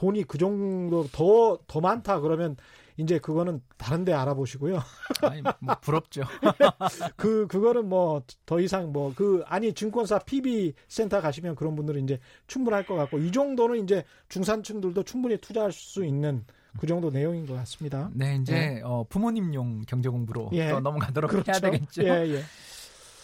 [0.00, 2.56] 돈이 그 정도 더 더 많다 그러면
[2.96, 4.78] 이제 그거는 다른 데 알아보시고요.
[5.22, 6.22] 아니, 뭐 부럽죠.
[7.16, 12.18] 그 그거는 뭐 더 이상 뭐 그 아니 증권사 PB 센터 가시면 그런 분들은 이제
[12.46, 16.44] 충분할 것 같고 이 정도는 이제 중산층들도 충분히 투자할 수 있는
[16.78, 18.10] 그 정도 내용인 것 같습니다.
[18.14, 20.70] 네, 이제 어, 부모님용 경제 공부로 예.
[20.70, 21.60] 또 넘어가도록 해야 그렇죠.
[21.60, 22.02] 되겠죠.
[22.04, 22.42] 예, 예.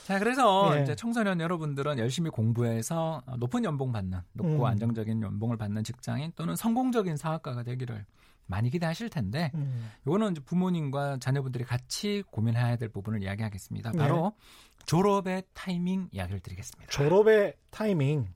[0.06, 0.84] 자, 그래서 예.
[0.84, 4.64] 이제 청소년 여러분들은 열심히 공부해서 높은 연봉 받는, 높고 음.
[4.64, 8.06] 안정적인 연봉을 받는 직장인 또는 성공적인 사업가가 되기를
[8.46, 9.90] 많이 기대하실 텐데, 음.
[10.06, 13.90] 요거는 이제 부모님과 자녀분들이 같이 고민해야 될 부분을 이야기하겠습니다.
[13.90, 13.98] 네.
[13.98, 14.34] 바로
[14.84, 16.88] 졸업의 타이밍 이야기를 드리겠습니다.
[16.92, 18.28] 졸업의 타이밍.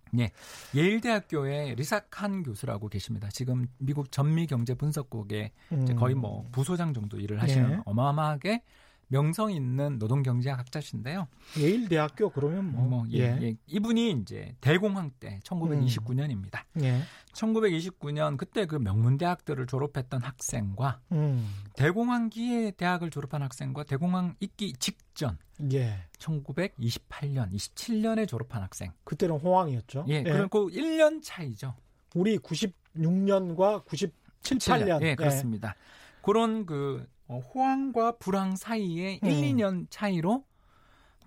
[0.74, 3.28] 예일대학교에 리사칸 교수라고 계십니다.
[3.30, 5.94] 지금 미국 전미경제분석국에 음.
[5.94, 7.78] 거의 뭐 부소장 정도 일을 하시는 예.
[7.84, 8.64] 어마어마하게
[9.10, 11.26] 명성 있는 노동경제학 학자신데요.
[11.58, 13.56] 예일 대학교 그러면 뭐, 뭐, 예, 예.
[13.66, 16.62] 이분이 이제 대공황 때 1929년입니다.
[16.82, 17.00] 예.
[17.32, 21.44] 1929년 그때 그 명문 대학들을 졸업했던 학생과 음.
[21.74, 25.38] 대공황기에 대학을 졸업한 학생과 대공황 있기 직전
[25.72, 26.06] 예.
[26.18, 28.92] 1928년, 27년에 졸업한 학생.
[29.02, 30.04] 그때는 호황이었죠.
[30.08, 31.74] 예, 그리고 1년 차이죠.
[32.14, 34.12] 우리 96년과 97,
[34.58, 35.02] 8년.
[35.02, 35.74] 예, 그렇습니다.
[36.22, 39.28] 그런 그 어, 호황과 불황 사이에 음.
[39.28, 40.44] 1, 2년 차이로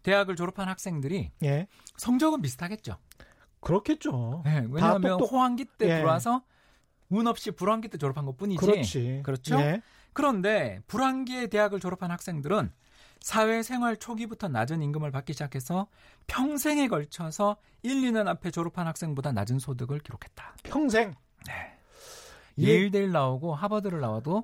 [0.03, 1.67] 대학을 졸업한 학생들이 예.
[1.95, 2.97] 성적은 비슷하겠죠.
[3.61, 4.43] 그렇겠죠.
[4.45, 5.97] 예, 왜냐하면 호황기 때 예.
[5.99, 6.43] 들어와서
[7.09, 8.59] 운 없이 불황기 때 졸업한 것 뿐이지.
[8.59, 9.21] 그렇지.
[9.23, 9.57] 그렇죠?
[9.61, 9.81] 예.
[10.11, 12.73] 그런데 불황기에 대학을 졸업한 학생들은
[13.21, 15.87] 사회생활 초기부터 낮은 임금을 받기 시작해서
[16.27, 20.55] 평생에 걸쳐서 1, 2년 앞에 졸업한 학생보다 낮은 소득을 기록했다.
[20.63, 21.15] 평생.
[21.49, 21.73] 예.
[22.61, 24.43] 예일대를 나오고 하버드를 나와도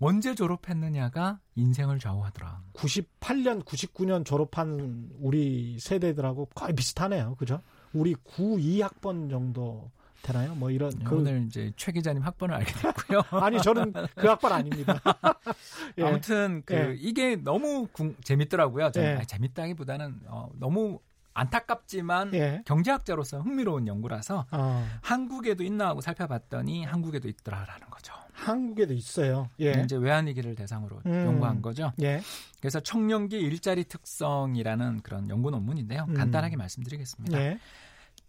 [0.00, 2.62] 언제 졸업했느냐가 인생을 좌우하더라.
[2.74, 7.36] 98년, 99년 졸업한 우리 세대들하고 거의 비슷하네요.
[7.36, 7.60] 그죠?
[7.92, 9.90] 우리 92학번 정도
[10.22, 10.54] 되나요?
[10.54, 13.22] 뭐 이런 그 오늘 이제 최 기자님 학번을 알게 됐고요.
[13.40, 15.00] 아니 저는 그 학번 아닙니다.
[15.98, 16.04] 예.
[16.04, 16.94] 아무튼 그 예.
[16.98, 18.90] 이게 너무 궁- 재밌더라고요.
[18.90, 19.14] 저는 예.
[19.16, 20.98] 아니, 재밌다기보다는 어, 너무
[21.34, 22.62] 안타깝지만 예.
[22.64, 28.14] 경제학자로서 흥미로운 연구라서 어, 한국에도 있나 하고 살펴봤더니 한국에도 있더라라는 거죠.
[28.48, 29.48] 한국에도 있어요.
[29.60, 29.72] 예.
[29.84, 31.26] 이제 외환위기를 대상으로 음.
[31.26, 31.92] 연구한 거죠.
[32.02, 32.20] 예.
[32.60, 36.06] 그래서 청년기 일자리 특성이라는 그런 연구 논문인데요.
[36.08, 36.14] 음.
[36.14, 37.38] 간단하게 말씀드리겠습니다.
[37.40, 37.58] 예.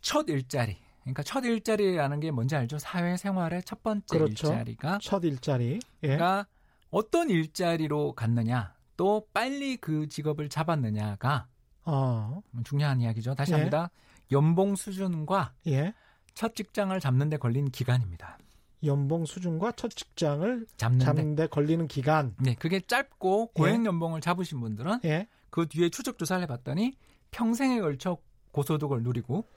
[0.01, 0.77] 첫 일자리.
[1.01, 2.79] 그러니까 첫 일자리라는 게 뭔지 알죠?
[2.79, 4.47] 사회생활의 첫 번째 그렇죠.
[4.47, 5.79] 일자리가 첫 일자리.
[6.03, 6.17] 예.
[6.17, 6.47] 가
[6.89, 11.47] 어떤 일자리로 갔느냐, 또 빨리 그 직업을 잡았느냐가
[11.83, 12.41] 어.
[12.63, 13.35] 중요한 이야기죠.
[13.35, 13.57] 다시 예.
[13.57, 13.91] 합니다.
[14.31, 15.93] 연봉 수준과 예.
[16.33, 18.37] 첫 직장을 잡는 데 걸린 기간입니다.
[18.85, 21.05] 연봉 수준과 첫 직장을 잡는데.
[21.05, 22.35] 잡는데 걸리는 기간.
[22.39, 25.27] 네, 그게 짧고 고액 연봉을 잡으신 분들은 예.
[25.49, 26.97] 그 뒤에 추적 조사를 해봤더니
[27.31, 28.17] 평생에 걸쳐
[28.51, 29.47] 고소득을 누리고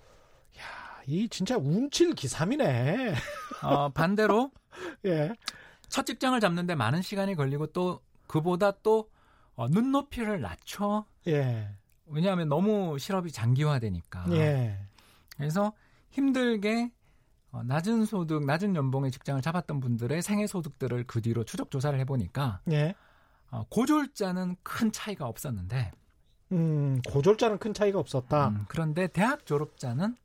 [0.58, 0.62] 야,
[1.06, 3.14] 이 진짜 운칠 기삼이네.
[3.62, 4.50] 어, 반대로
[5.06, 5.32] 예.
[5.88, 9.10] 첫 직장을 잡는데 많은 시간이 걸리고 또 그보다 또
[9.54, 11.68] 어, 눈높이를 낮춰 예.
[12.06, 14.78] 왜냐하면 너무 실업이 장기화되니까 예.
[15.36, 15.72] 그래서
[16.10, 16.97] 힘들게 어,
[17.52, 22.94] 낮은 소득, 낮은 연봉의 직장을 잡았던 분들의 생애 소득들을 그 뒤로 추적 조사를 해보니까 예.
[23.50, 25.92] 어, 고졸자는 큰 차이가 없었는데
[26.52, 28.48] 음, 고졸자는 큰 차이가 없었다.
[28.48, 30.16] 음, 그런데 대학 졸업자는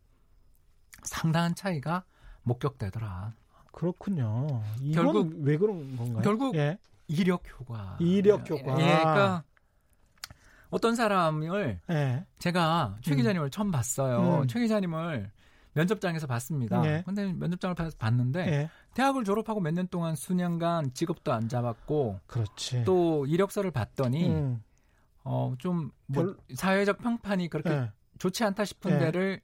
[1.03, 2.03] 상당한 차이가
[2.43, 3.33] 목격되더라.
[3.71, 4.61] 그렇군요.
[4.93, 6.21] 결국- 왜 그런 건가요?
[6.21, 6.77] 결국 예.
[7.07, 7.97] 이력 효과.
[7.99, 8.71] 이력 효과.
[8.79, 9.43] 예, 그러니까
[10.69, 12.25] 어떤 사람을 예.
[12.39, 13.17] 제가 최 음.
[13.17, 14.41] 기자님을 처음 봤어요.
[14.41, 14.47] 음.
[14.47, 15.31] 최 기자님을
[15.73, 16.85] 면접장에서 봤습니다.
[16.85, 17.03] 예.
[17.05, 18.69] 근데 면접장을 봐- 봤는데 예.
[18.93, 22.83] 대학을 졸업하고 몇 년 동안 수년간 직업도 안 잡았고 그렇지.
[22.83, 24.63] 또 이력서를 봤더니 음.
[25.23, 27.91] 어좀 뭐 별- 사회적 평판이 그렇게 예.
[28.19, 28.99] 좋지 않다 싶은 예.
[28.99, 29.41] 데를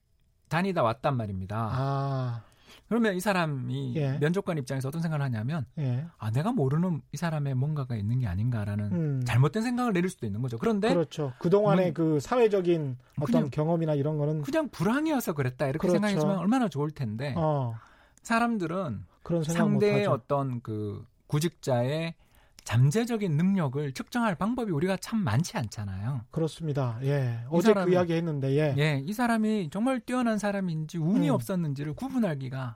[0.49, 1.69] 다니다 왔단 말입니다.
[1.71, 2.43] 아.
[2.89, 4.17] 그러면 이 사람이 예.
[4.17, 6.05] 면접관 입장에서 어떤 생각을 하냐면 예.
[6.17, 9.21] 아 내가 모르는 이 사람의 뭔가가 있는 게 아닌가라는 음.
[9.25, 10.57] 잘못된 생각을 내릴 수도 있는 거죠.
[10.57, 11.31] 그런데 그렇죠.
[11.39, 15.93] 그동안의 음, 그 사회적인 어떤 그냥- 경험이나 이런 거는 그냥 불황이어서 그랬다 이렇게 그렇죠.
[15.93, 17.75] 생각했으면 얼마나 좋을 텐데 어,
[18.23, 19.05] 사람들은
[19.45, 20.07] 상대의.
[20.07, 22.15] 어떤 그 구직자의
[22.63, 26.21] 잠재적인 능력을 측정할 방법이 우리가 참 많지 않잖아요.
[26.31, 26.99] 그렇습니다.
[27.03, 27.39] 예.
[27.49, 28.75] 어제 그 사람이- 이야기 했는데 예.
[28.77, 31.33] 예, 이 사람이 정말 뛰어난 사람인지 운이 음.
[31.35, 32.75] 없었는지를 구분하기가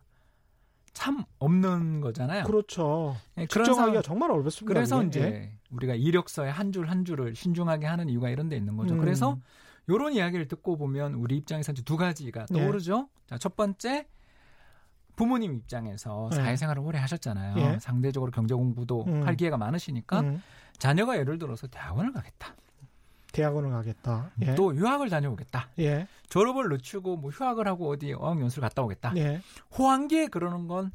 [0.93, 2.43] 참 없는 거잖아요.
[2.43, 3.15] 그렇죠.
[3.37, 4.73] 예, 그런 측정하기가 상황- 정말 어렵습니다.
[4.73, 5.07] 그래서 그게.
[5.07, 5.51] 이제 예.
[5.71, 8.93] 우리가 이력서에 한줄한 줄을 신중하게 하는 이유가 이런 데 있는 거죠.
[8.95, 8.99] 음.
[8.99, 9.39] 그래서
[9.87, 12.59] 이런 이야기를 듣고 보면 우리 입장에서 이제 두 가지가 예.
[12.59, 13.09] 떠오르죠.
[13.27, 14.07] 자, 첫 번째
[15.15, 16.35] 부모님 입장에서 예.
[16.35, 17.57] 사회생활을 오래 하셨잖아요.
[17.57, 17.79] 예.
[17.79, 19.25] 상대적으로 경제 공부도 음.
[19.27, 20.41] 할 기회가 많으시니까 음,
[20.77, 22.55] 자녀가 예를 들어서 대학원을 가겠다.
[23.31, 24.31] 대학원을 가겠다.
[24.43, 24.55] 예.
[24.55, 25.69] 또 유학을 다녀오겠다.
[25.79, 26.07] 예.
[26.29, 29.13] 졸업을 늦추고 뭐 휴학을 하고 어디 어학연수를 갔다 오겠다.
[29.17, 29.41] 예.
[29.77, 30.91] 호황기에 그러는 건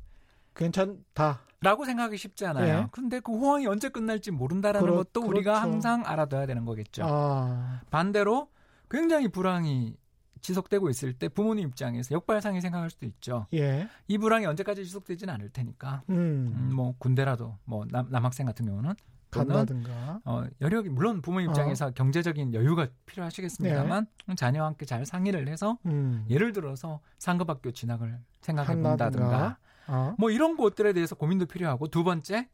[0.54, 1.40] 괜찮다.
[1.60, 2.82] 라고 생각하기 쉽잖아요.
[2.84, 2.86] 예.
[2.92, 5.60] 근데 그 호황이 언제 끝날지 모른다라는 그렇- 것도 우리가 그렇죠.
[5.72, 7.02] 항상 알아둬야 되는 거겠죠.
[7.04, 8.48] 아, 반대로
[8.88, 9.96] 굉장히 불황이
[10.40, 13.46] 지속되고 있을 때 부모님 입장에서 역발상이 생각할 수도 있죠.
[13.54, 13.88] 예.
[14.06, 16.14] 이 불황이 언제까지 지속되지는 않을 테니까 음,
[16.54, 16.70] 음.
[16.74, 18.94] 뭐 군대라도 뭐 남, 남학생 같은 경우는
[19.30, 20.20] 간다든가.
[20.24, 21.52] 어, 여력이 물론 부모님 어.
[21.52, 24.34] 입장에서 경제적인 여유가 필요하시겠습니다만 네.
[24.34, 26.24] 자녀와 함께 잘 상의를 해서 음.
[26.30, 29.58] 예를 들어서 상급학교 진학을 생각해 본다든가.
[29.88, 30.14] 어.
[30.18, 32.48] 뭐 이런 것들에 대해서 고민도 필요하고 두 번째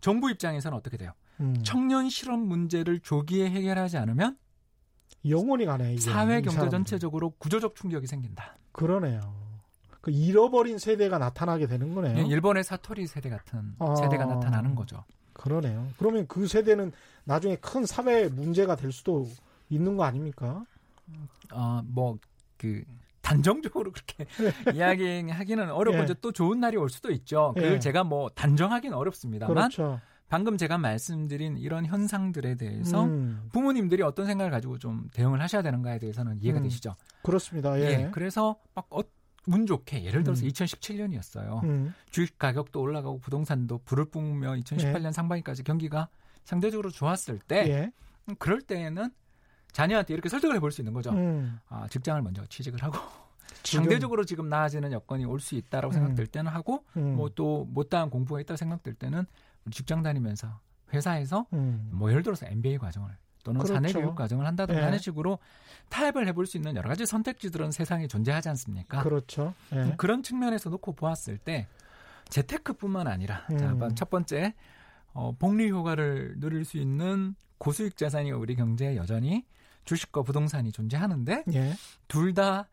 [0.00, 1.12] 정부 입장에서는 어떻게 돼요?
[1.40, 1.54] 음.
[1.62, 4.36] 청년 실업 문제를 조기에 해결하지 않으면
[5.28, 5.92] 영혼이 가네.
[5.94, 6.00] 이게.
[6.00, 6.68] 사회 이 경제.
[6.68, 8.56] 전체적으로 구조적 충격이 생긴다.
[8.72, 9.20] 그러네요.
[10.00, 12.18] 그 잃어버린 세대가 나타나게 되는 거네요.
[12.18, 13.94] 예, 일본의 사토리 세대 같은 아.
[13.94, 15.04] 세대가 나타나는 거죠.
[15.32, 15.88] 그러네요.
[15.96, 16.92] 그러면 그 세대는
[17.24, 19.28] 나중에 큰 사회 문제가 될 수도
[19.70, 20.64] 있는 거 아닙니까?
[21.52, 22.84] 어, 뭐그
[23.20, 24.26] 단정적으로 그렇게
[24.74, 26.04] 이야기하기는 어렵고 예.
[26.04, 27.52] 이제 또 좋은 날이 올 수도 있죠.
[27.54, 27.78] 그걸 예.
[27.78, 30.00] 제가 뭐 단정하기는 어렵습니다만 그렇죠.
[30.32, 35.98] 방금 제가 말씀드린 이런 현상들에 대해서 음, 부모님들이 어떤 생각을 가지고 좀 대응을 하셔야 되는가에
[35.98, 36.62] 대해서는 이해가 음.
[36.62, 36.96] 되시죠.
[37.22, 37.78] 그렇습니다.
[37.78, 37.82] 예.
[37.84, 38.10] 예.
[38.12, 39.02] 그래서 막 어,
[39.46, 40.48] 운 좋게 예를 들어서 음.
[40.48, 41.62] 2017년이었어요.
[41.64, 46.08] 음, 주식 가격도 올라가고 부동산도 불을 뿜으며 2018년 상반기까지 경기가
[46.44, 47.92] 상대적으로 좋았을 때 예.
[48.30, 49.10] 음, 그럴 때에는
[49.72, 51.10] 자녀한테 이렇게 설득을 해볼 수 있는 거죠.
[51.10, 52.96] 음, 아, 직장을 먼저 취직을 하고
[53.62, 55.94] 지금, 상대적으로 지금 나아지는 여건이 올 수 있다라고 음.
[55.94, 59.26] 생각될 때는 하고 음, 뭐또 못다한 공부가 있다고 생각될 때는
[59.64, 60.60] 우리 직장 다니면서
[60.92, 63.74] 회사에서 음, 뭐 예를 들어서 MBA 과정을 또는 그렇죠.
[63.74, 64.84] 사내 교육 과정을 한다든가 예.
[64.84, 65.38] 하는 식으로
[65.88, 69.02] 타협을 해볼 수 있는 여러 가지 선택지들은 세상에 존재하지 않습니까?
[69.02, 69.54] 그렇죠.
[69.72, 69.94] 예.
[69.96, 71.66] 그런 측면에서 놓고 보았을 때
[72.28, 73.58] 재테크뿐만 아니라 음.
[73.58, 74.54] 자, 첫 번째
[75.12, 79.44] 어, 복리 효과를 누릴 수 있는 고수익 자산이 우리 경제에 여전히
[79.84, 81.74] 주식과 부동산이 존재하는데 예.
[82.08, 82.68] 둘다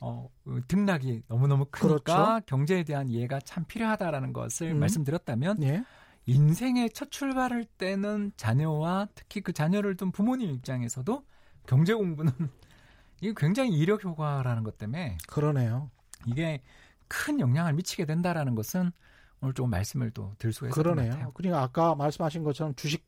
[0.00, 2.46] 어, 그 등락이 너무너무 크니까 그렇죠.
[2.46, 4.80] 경제에 대한 이해가 참 필요하다라는 것을 음.
[4.80, 5.84] 말씀드렸다면 예.
[6.26, 11.24] 인생의 첫 출발할 때는 자녀와 특히 그 자녀를 둔 부모님 입장에서도
[11.66, 12.32] 경제 공부는
[13.20, 15.90] 이게 굉장히 이력 효과라는 것 때문에 그러네요.
[16.26, 16.62] 이게
[17.08, 18.92] 큰 영향을 미치게 된다라는 것은
[19.40, 21.12] 오늘 조금 말씀을 또 들 수가 있을 것 그러네요.
[21.12, 21.32] 같아요.
[21.32, 23.04] 그러니까 아까 말씀하신 것처럼 주식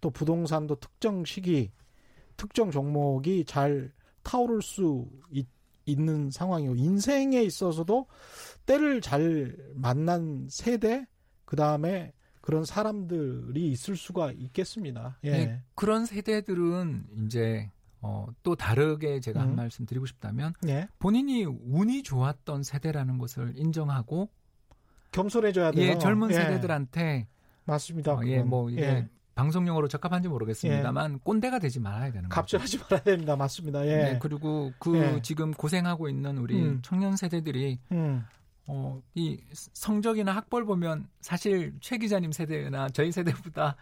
[0.00, 1.72] 또 부동산도 특정 시기
[2.36, 3.92] 특정 종목이 잘
[4.22, 5.46] 타오를 수 있,
[5.86, 8.06] 있는 상황이고 인생에 있어서도
[8.66, 11.06] 때를 잘 만난 세대
[11.44, 15.18] 그 다음에 그런 사람들이 있을 수가 있겠습니다.
[15.24, 15.30] 예.
[15.30, 17.70] 네, 그런 세대들은 이제
[18.02, 19.56] 어, 또 다르게 제가 한 음.
[19.56, 20.88] 말씀 드리고 싶다면 예.
[20.98, 24.30] 본인이 운이 좋았던 세대라는 것을 인정하고
[25.12, 25.90] 겸손해져야 돼요.
[25.90, 26.34] 예, 젊은 예.
[26.34, 27.28] 세대들한테
[27.64, 28.14] 맞습니다.
[28.14, 28.42] 어, 예.
[28.42, 29.08] 뭐 이게 예.
[29.34, 32.34] 방송용어로 적합한지 모르겠습니다만 꼰대가 되지 말아야 되는 거죠.
[32.34, 33.36] 갑질하지 말아야 됩니다.
[33.36, 33.86] 맞습니다.
[33.86, 33.96] 예.
[33.96, 35.22] 네, 그리고 그 예.
[35.22, 36.80] 지금 고생하고 있는 우리 음.
[36.82, 38.24] 청년 세대들이 음.
[38.66, 43.76] 어, 이 성적이나 학벌 보면 사실 최 기자님 세대나 저희 세대보다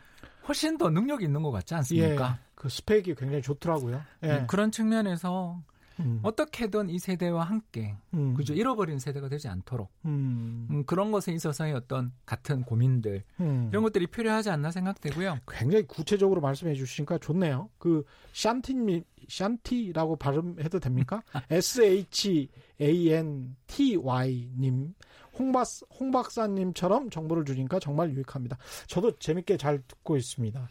[0.46, 2.38] 훨씬 더 능력이 있는 것 같지 않습니까?
[2.54, 4.02] 그 스펙이 굉장히 좋더라고요.
[4.22, 4.26] 예.
[4.26, 5.62] 네, 그런 측면에서
[6.00, 6.20] 음.
[6.22, 8.34] 어떻게든 이 세대와 함께 음.
[8.34, 10.68] 그죠 잃어버린 세대가 되지 않도록 음.
[10.70, 13.68] 음, 그런 것에 있어서의 어떤 같은 고민들 음.
[13.70, 15.38] 이런 것들이 필요하지 않나 생각되고요.
[15.48, 17.68] 굉장히 구체적으로 말씀해 주시니까 좋네요.
[17.78, 21.22] 그 샨티님 샨티라고 발음해도 됩니까?
[21.50, 22.48] S H
[22.80, 24.94] A N T Y 님
[25.38, 25.66] 홍박
[25.98, 28.58] 홍 박사님처럼 정보를 주니까 정말 유익합니다.
[28.86, 30.68] 저도 재밌게 잘 듣고 있습니다.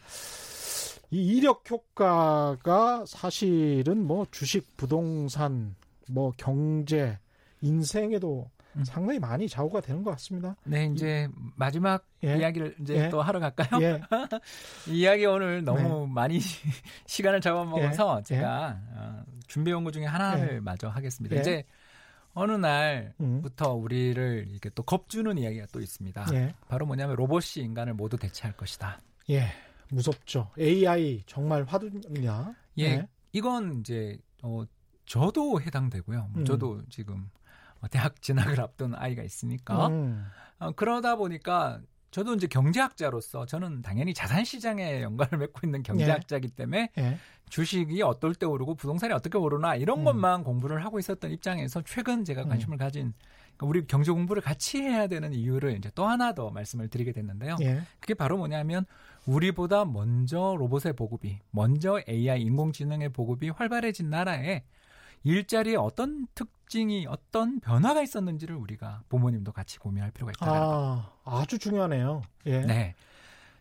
[1.09, 5.75] 이 이력 효과가 사실은 뭐 주식, 부동산,
[6.09, 7.17] 뭐 경제,
[7.61, 8.83] 인생에도 음.
[8.83, 10.55] 상당히 많이 좌우가 되는 것 같습니다.
[10.63, 12.37] 네, 이제 마지막 예.
[12.37, 13.09] 이야기를 이제 예.
[13.09, 13.81] 또 하러 갈까요?
[13.81, 14.01] 예,
[14.91, 16.39] 이 이야기 오늘 너무 많이
[17.07, 18.23] 시간을 잡아먹어서 예.
[18.23, 20.59] 제가 어, 준비해 온 것 중에 하나를 예.
[20.59, 21.35] 마저 하겠습니다.
[21.37, 21.39] 예.
[21.39, 21.63] 이제
[22.33, 22.61] 어느 음.
[22.61, 26.27] 날부터 우리를 이렇게 또 겁주는 이야기가 또 있습니다.
[26.33, 28.99] 예, 바로 뭐냐면 로봇이 인간을 모두 대체할 것이다.
[29.31, 29.47] 예,
[29.91, 30.51] 무섭죠.
[30.59, 32.53] AI 정말 화두냐?
[32.79, 34.63] 예, 이건 이제 어,
[35.05, 36.29] 저도 해당되고요.
[36.35, 36.45] 음.
[36.45, 37.29] 저도 지금
[37.81, 40.25] 어, 대학 진학을 앞둔 아이가 있으니까 음.
[40.59, 46.89] 어, 그러다 보니까 저도 이제 경제학자로서 저는 당연히 자산 시장에 연관을 맺고 있는 경제학자이기 때문에
[46.97, 47.17] 예,
[47.49, 50.03] 주식이 어떨 때 오르고 부동산이 어떻게 오르나 이런 음.
[50.05, 52.49] 것만 공부를 하고 있었던 입장에서 최근 제가 음.
[52.49, 53.13] 관심을 가진
[53.57, 57.57] 그러니까 우리 경제 공부를 같이 해야 되는 이유를 이제 또 하나 더 말씀을 드리게 됐는데요.
[57.61, 58.85] 예, 그게 바로 뭐냐면
[59.27, 64.63] 우리보다 먼저 로봇의 보급이, 먼저 AI 인공지능의 보급이 활발해진 나라에
[65.23, 71.03] 일자리에 어떤 특징이 어떤 변화가 있었는지를 우리가 부모님도 같이 고민할 필요가 있다는 거.
[71.25, 72.21] 아, 아주 중요하네요.
[72.45, 72.95] 예, 네.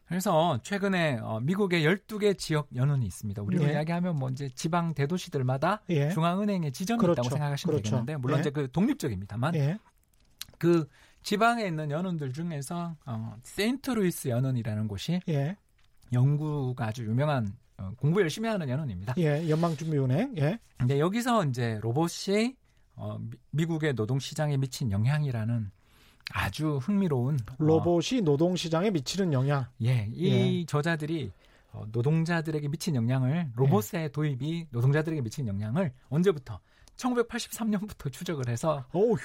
[0.07, 3.42] 그래서 최근에 어, 미국의 12개 지역 연은이 있습니다.
[3.42, 3.72] 우리로 네.
[3.72, 7.22] 이야기하면 뭐 이제 지방 대도시들마다 예, 중앙은행의 지점이 그렇죠.
[7.22, 7.90] 있다고 생각하시면 그렇죠.
[7.90, 8.40] 되겠는데 물론 예.
[8.40, 9.79] 이제 그 독립적입니다만 예,
[10.59, 10.88] 그
[11.30, 15.56] 지방에 있는 연은들 중에서 어, 세인트루이스 연은이라는 곳이 예,
[16.12, 19.14] 연구가 아주 유명한 어, 공부 열심히 하는 연은입니다.
[19.18, 22.54] 예, 연방준비은행, 예, 근데 여기서 이제 로봇이
[22.94, 25.68] 어, 미- 미국의 노동 시장에 미친 영향이라는
[26.30, 29.66] 아주 흥미로운 어, 로봇이 노동 시장에 미치는 영향.
[29.82, 31.32] 예, 이 저자들이
[31.72, 36.60] 어, 노동자들에게 미친 영향을 로봇의 도입이 노동자들에게 미친 영향을 언제부터?
[36.96, 39.16] 1983년부터 추적을 해서 어휴,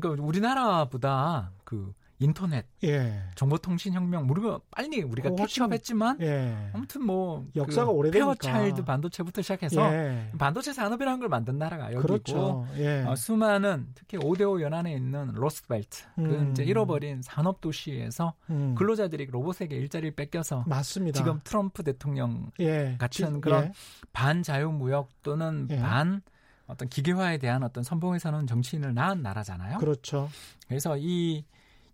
[0.00, 7.04] 그러니까 우리나라보다 그 인터넷 예, 정보통신 혁명 우리가 빨리 우리가 어, catch up했지만 예, 아무튼
[7.04, 8.24] 뭐 역사가 그 오래되니까.
[8.32, 12.66] 페어차일드 반도체부터 시작해서 예, 반도체 산업이라는 걸 만든 나라가 여기고 그렇죠.
[12.78, 16.50] 예, 어, 수많은 특히 오대호 연안에 있는 러스트벨트 그 음.
[16.52, 21.18] 이제 잃어버린 산업 도시에서 음, 근로자들이 로봇에게 일자리를 뺏겨서 맞습니다.
[21.18, 23.72] 지금 트럼프 대통령 예, 같은 지- 그런 예,
[24.14, 25.76] 반자유무역 또는 예.
[25.80, 26.22] 반
[26.66, 29.78] 어떤 기계화에 대한 어떤 선봉에 서는 정치인을 낳은 나라잖아요.
[29.78, 30.28] 그렇죠.
[30.68, 31.44] 그래서 이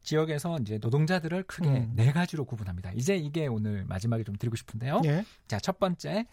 [0.02, 1.92] 지역에서 이제 노동자들을 크게 음.
[1.94, 2.92] 네 가지로 구분합니다.
[2.92, 5.02] 이제 이게 오늘 마지막에 좀 드리고 싶은데요.
[5.04, 6.26] 예, 자, 첫 번째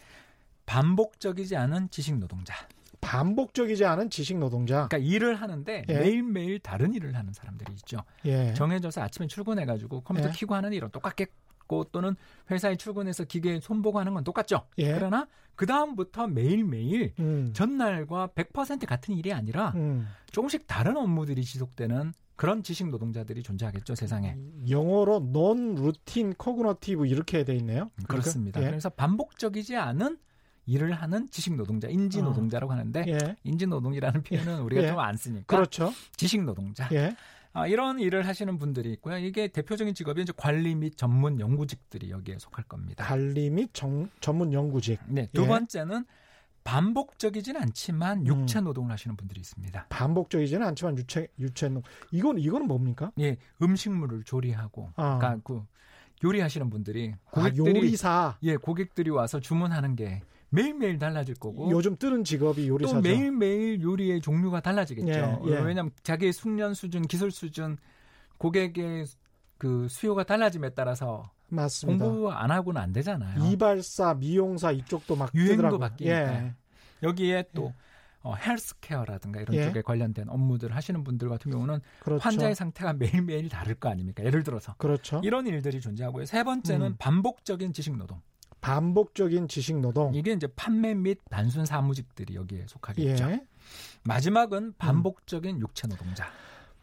[0.66, 2.56] 반복적이지 않은 지식 노동자.
[3.02, 4.88] 반복적이지 않은 지식 노동자.
[4.88, 5.94] 그러니까 일을 하는데 예.
[5.94, 8.00] 매일매일 다른 일을 하는 사람들이 있죠.
[8.26, 10.32] 예, 정해져서 아침에 출근해 가지고 컴퓨터 예.
[10.34, 11.16] 키고 하는 일은 똑같
[11.70, 12.16] 겠고 또는
[12.52, 14.66] 회사에 출근해서 기계에 손보고 하는 건 똑같죠.
[14.80, 14.94] 예.
[14.94, 21.44] 그러나 그 다음부터 매일 매일 음, 전날과 100% 같은 일이 아니라 음, 조금씩 다른 업무들이
[21.46, 24.36] 지속되는 그런 지식 노동자들이 존재하겠죠 세상에.
[24.70, 27.92] 영어로 non routine cognitive 이렇게 돼 있네요.
[28.08, 28.62] 그렇습니다.
[28.62, 28.66] 예.
[28.66, 30.18] 그래서 반복적이지 않은
[30.66, 32.24] 일을 하는 지식 노동자, 인지 어.
[32.24, 34.88] 노동자라고 하는데 예, 인지 노동이라는 표현은 우리가 예.
[34.90, 35.92] 좀안 쓰니까 그렇죠.
[36.16, 36.88] 지식 노동자.
[36.94, 37.16] 예,
[37.54, 39.18] 아, 이런 일을 하시는 분들이 있고요.
[39.18, 43.04] 이게 대표적인 직업이 이제 관리 및 전문 연구직들이 여기에 속할 겁니다.
[43.06, 45.00] 관리 및 정, 전문 연구직.
[45.08, 45.48] 네, 두 예.
[45.48, 46.06] 번째는
[46.64, 49.88] 반복적이진 않지만 육체 노동을 하시는 분들이 있습니다.
[49.90, 51.82] 반복적이지는 않지만 유체 유체능
[52.12, 53.12] 이건 이거는 뭡니까?
[53.20, 55.18] 예, 음식물을 조리하고, 아.
[55.18, 55.66] 그러니까 그
[56.24, 58.38] 요리하시는 분들이 아, 고객들이 요리사.
[58.44, 63.02] 예, 고객들이 와서 주문하는 게 매일매일 달라질 거고 요즘 뜨는 직업이 또 요리사죠.
[63.02, 65.10] 매일매일 요리의 종류가 달라지겠죠.
[65.10, 65.22] 예, 예.
[65.22, 67.78] 어, 왜냐하면 자기의 숙련 수준, 기술 수준,
[68.38, 69.06] 고객의
[69.58, 72.06] 그 수요가 달라짐에 따라서 맞습니다.
[72.06, 73.46] 공부 안 하고는 안 되잖아요.
[73.46, 75.80] 이발사, 미용사 이쪽도 막 유행도 뜨더라고요.
[75.80, 76.46] 바뀌니까.
[76.46, 76.56] 예.
[77.04, 77.74] 여기에 또
[78.22, 79.66] 어, 헬스케어라든가 이런 예.
[79.66, 82.22] 쪽에 관련된 업무들 하시는 분들 같은 경우는 그렇죠.
[82.22, 84.24] 환자의 상태가 매일매일 다를 거 아닙니까?
[84.24, 85.22] 예를 들어서 그렇죠.
[85.24, 86.26] 이런 일들이 존재하고요.
[86.26, 86.96] 세 번째는 음.
[87.00, 88.22] 반복적인 지식 노동.
[88.62, 90.14] 반복적인 지식 노동.
[90.14, 93.32] 이게 이제 판매 및 단순 사무직들이 여기에 속하겠죠.
[93.32, 93.46] 예.
[94.04, 96.26] 마지막은 반복적인 육체 노동자.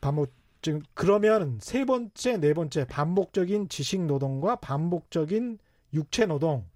[0.00, 5.58] 반복 지금 그러면 세 번째, 네 번째 반복적인 지식 노동과 반복적인
[5.92, 6.66] 육체 노동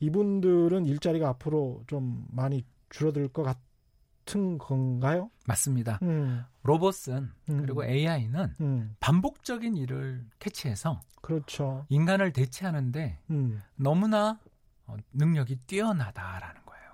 [0.00, 5.30] 이분들은 일자리가 앞으로 좀 많이 줄어들 것 같은 건가요?
[5.46, 6.00] 맞습니다.
[6.02, 11.86] 음, 로봇은 음, 그리고 AI는 음, 반복적인 일을 캐치해서 그렇죠.
[11.88, 14.38] 인간을 대체하는데 음, 너무나
[14.86, 16.90] 어, 능력이 뛰어나다라는 거예요.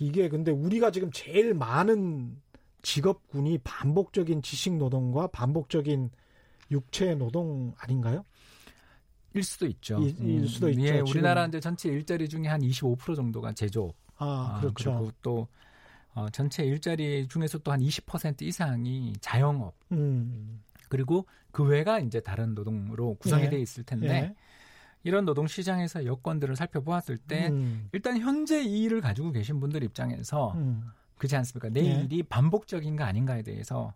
[0.00, 2.40] 이게 근데 우리가 지금 제일 많은
[2.82, 6.10] 직업군이 반복적인 지식 노동과 반복적인
[6.70, 8.24] 육체 노동 아닌가요?
[9.32, 9.98] 일 수도 있죠.
[10.00, 11.00] 일- 일 수도 있죠, 예.
[11.00, 13.96] 우리나라 이제 전체 일자리 중에 한 25% 정도가 제조업.
[14.16, 14.96] 아, 아, 그렇죠.
[14.96, 15.48] 그리고 또
[16.14, 19.74] 어, 전체 일자리 중에서 또 한 20% 이상이 자영업.
[19.92, 23.50] 음, 그리고 그 외가 이제 다른 노동으로 구성이 예.
[23.50, 24.34] 돼 있을 텐데 예.
[25.02, 30.52] 이런 노동 시장에서 여건들을 살펴보았을 때 음, 일단 현재 이 일을 가지고 계신 분들 입장에서
[30.54, 30.84] 음.
[31.16, 31.68] 그렇지 않습니까?
[31.68, 32.02] 내 예.
[32.02, 33.92] 일이 반복적인 가 아닌가에 대해서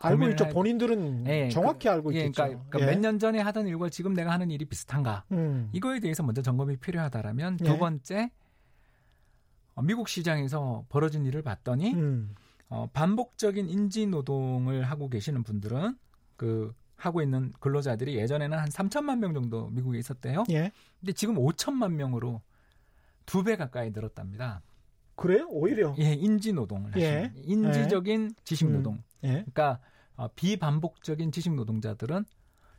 [0.00, 0.48] 알고 있죠.
[0.48, 2.44] 본인들은 예, 정확히 알고 예, 있겠죠.
[2.70, 5.24] 그러니까, 몇년 전에 하던 일과 지금 내가 하는 일이 비슷한가?
[5.32, 7.64] 음, 이거에 대해서 먼저 점검이 필요하다라면 예.
[7.64, 8.47] 두 번째 어,
[9.82, 12.34] 미국 시장에서 벌어진 일을 봤더니 음,
[12.68, 15.96] 어, 반복적인 인지 노동을 하고 계시는 분들은
[16.36, 20.44] 그 하고 있는 근로자들이 예전에는 한 3천만 명 정도 미국에 있었대요.
[20.50, 20.72] 예.
[21.00, 22.42] 근데 지금 5천만 명으로
[23.26, 24.62] 두 배 가까이 늘었답니다.
[25.14, 25.46] 그래요?
[25.50, 25.94] 오히려.
[25.98, 27.24] 예, 인지 노동을 예.
[27.24, 28.72] 하시는 인지적인 지식 음.
[28.72, 29.02] 노동.
[29.24, 29.28] 예.
[29.28, 29.80] 그러니까
[30.16, 32.24] 어, 비반복적인 지식 노동자들은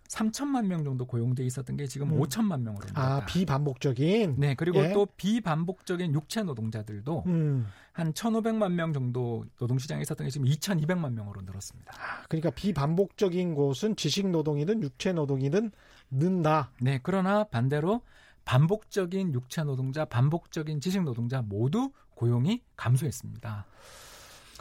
[0.09, 2.19] 3천만 명 정도 고용돼 있었던 게 지금 음.
[2.19, 3.01] 5천만 명으로 늘었다.
[3.01, 4.35] 아, 비반복적인.
[4.37, 4.91] 네, 그리고 예.
[4.91, 7.67] 또 비반복적인 육체 노동자들도 음.
[7.93, 11.93] 한 1,500만 명 정도 노동시장에 있었던 게 지금 2,200만 명으로 늘었습니다.
[12.27, 15.71] 그러니까 비반복적인 곳은 지식 노동이든 육체 노동이든
[16.09, 16.71] 는다.
[16.81, 18.01] 네, 그러나 반대로
[18.45, 23.65] 반복적인 육체 노동자, 반복적인 지식 노동자 모두 고용이 감소했습니다.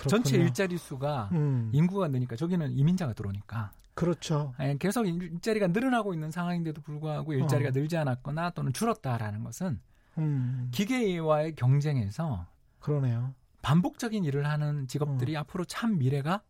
[0.09, 0.44] 전체 그렇군요.
[0.44, 1.70] 일자리 수가 음.
[1.72, 4.55] 인구가 느니까 저기는 이민자가 들어오니까 그렇죠.
[4.61, 7.72] 예, 계속 일- 일자리가 늘어나고 있는 상황인데도 불구하고 일자리가 어.
[7.74, 9.80] 늘지 않았거나 또는 줄었다라는 것은
[10.18, 10.68] 음.
[10.72, 12.46] 기계와의 경쟁에서
[12.78, 13.34] 그러네요.
[13.62, 16.42] 반복적인 일을 하는 직업들이 앞으로 참 미래가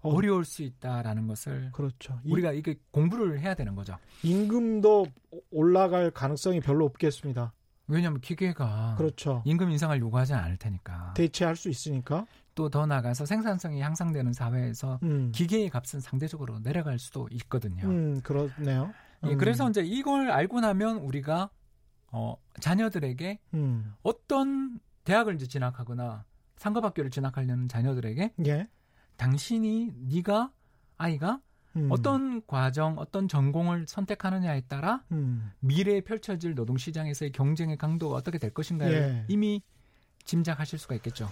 [0.00, 0.14] 어.
[0.14, 2.18] 어려울 수 있다라는 것을 그렇죠.
[2.24, 3.98] 이- 우리가 이게 공부를 해야 되는 거죠.
[4.22, 5.06] 임금도
[5.50, 7.52] 올라갈 가능성이 별로 없겠습니다.
[7.86, 9.42] 왜냐하면 기계가 그렇죠.
[9.44, 11.12] 임금 인상을 요구하지 않을 테니까.
[11.14, 12.24] 대체할 수 있으니까.
[12.54, 15.32] 또 더 나가서 생산성이 향상되는 사회에서 음.
[15.32, 17.86] 기계의 값은 상대적으로 내려갈 수도 있거든요.
[17.86, 18.92] 음, 그렇네요.
[19.24, 19.38] 예, 음.
[19.38, 21.50] 그래서 이제 이걸 알고 나면 우리가
[22.08, 23.94] 어, 자녀들에게 음.
[24.02, 26.24] 어떤 대학을 이제 진학하거나
[26.56, 28.68] 상급학교를 진학하려는 자녀들에게 예.
[29.16, 30.52] 당신이 네가
[30.96, 31.40] 아이가
[31.76, 31.88] 음.
[31.90, 35.50] 어떤 과정, 어떤 전공을 선택하느냐에 따라 음.
[35.60, 39.24] 미래에 펼쳐질 노동 시장에서의 경쟁의 강도가 어떻게 될 것인가를 예.
[39.28, 39.62] 이미
[40.24, 41.28] 짐작하실 수가 있겠죠.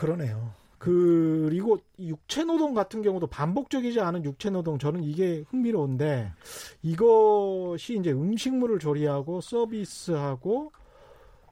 [0.00, 0.54] 그러네요.
[0.78, 6.32] 그리고 육체 노동 같은 경우도 반복적이지 않은 육체 노동 저는 이게 흥미로운데
[6.80, 10.72] 이것이 이제 음식물을 조리하고 서비스하고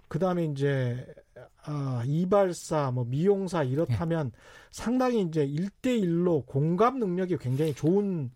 [0.09, 1.07] 그다음에 이제
[1.65, 4.33] 아, 이발사 뭐 미용사 이렇다면
[4.71, 8.31] 상당히 이제 일대일로 공감 능력이 굉장히 좋은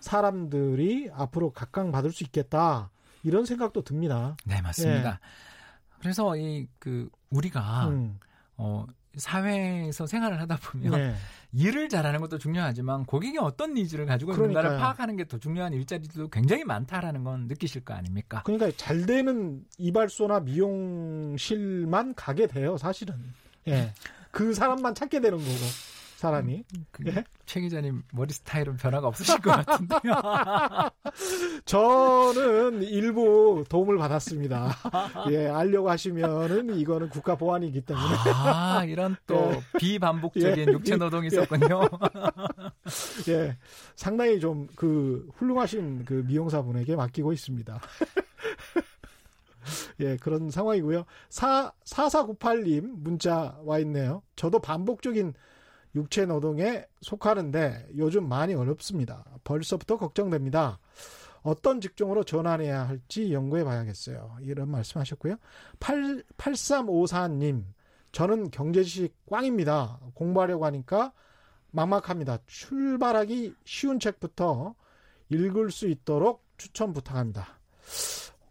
[0.00, 2.90] 사람들이 앞으로 각광받을 수 있겠다.
[3.22, 4.34] 이런 생각도 듭니다.
[4.46, 5.20] 네, 맞습니다.
[6.00, 7.92] 그래서 이 그 우리가 예.
[7.92, 8.18] 음.
[8.56, 8.86] 어
[9.16, 11.14] 사회에서 생활을 하다 보면 네.
[11.52, 14.78] 일을 잘하는 것도 중요하지만 고객이 어떤 needs를 가지고 있는가를 그러니까요.
[14.80, 18.42] 파악하는 게 더 중요한 일자리도 굉장히 많다라는 건 느끼실 거 아닙니까?
[18.44, 23.14] 그러니까 잘 되는 이발소나 미용실만 가게 돼요, 사실은.
[23.66, 23.92] 예.
[24.30, 25.50] 그 사람만 찾게 되는 거고,
[26.18, 26.64] 사람이.
[26.90, 27.24] 그 예?
[27.46, 30.00] 최 기자님 머리 스타일은 변화가 없으실 것 같은데요.
[31.64, 34.74] 저는 일부 도움을 받았습니다.
[35.30, 38.14] 예, 알려고 하시면은 이거는 국가 보안이기 때문에.
[38.34, 40.72] 아, 이런 또 비반복적인 예.
[40.72, 41.82] 육체 노동이 있었군요.
[43.28, 43.56] 예.
[43.94, 47.80] 상당히 좀 그 훌륭하신 그 미용사분에게 맡기고 있습니다.
[50.00, 51.04] 예, 그런 상황이고요.
[51.28, 54.22] 4, 4498님 문자 와 있네요.
[54.36, 55.34] 저도 반복적인
[55.94, 59.24] 육체 노동에 속하는데 요즘 많이 어렵습니다.
[59.44, 60.78] 벌써부터 걱정됩니다.
[61.42, 64.38] 어떤 직종으로 전환해야 할지 연구해 봐야겠어요.
[64.42, 65.36] 이런 말씀 하셨고요.
[65.80, 67.64] 8, 8354님,
[68.12, 69.98] 저는 경제지식 꽝입니다.
[70.14, 71.12] 공부하려고 하니까
[71.70, 72.38] 막막합니다.
[72.46, 74.74] 출발하기 쉬운 책부터
[75.30, 77.58] 읽을 수 있도록 추천 부탁합니다.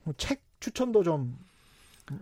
[0.03, 1.37] 뭐책 추천도 좀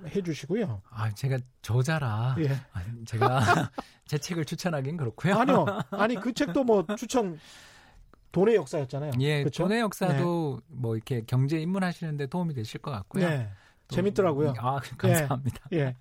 [0.07, 0.81] 해주시고요.
[0.89, 2.36] 아, 제가 저자라.
[2.39, 2.49] 예.
[2.73, 3.39] 아, 제가
[4.05, 5.36] 제 책을 추천하긴 그렇고요.
[5.36, 5.65] 아니요.
[5.91, 7.39] 아니 그 책도 뭐 추천
[8.31, 9.11] 돈의 역사였잖아요.
[9.19, 9.63] 예, 그쵸?
[9.63, 13.29] 돈의 역사도 뭐 이렇게 경제 입문하시는데 도움이 되실 것 같고요.
[13.29, 13.49] 네.
[13.88, 14.53] 또- 재밌더라고요.
[14.57, 15.59] 아, 감사합니다.
[15.73, 15.95] 예.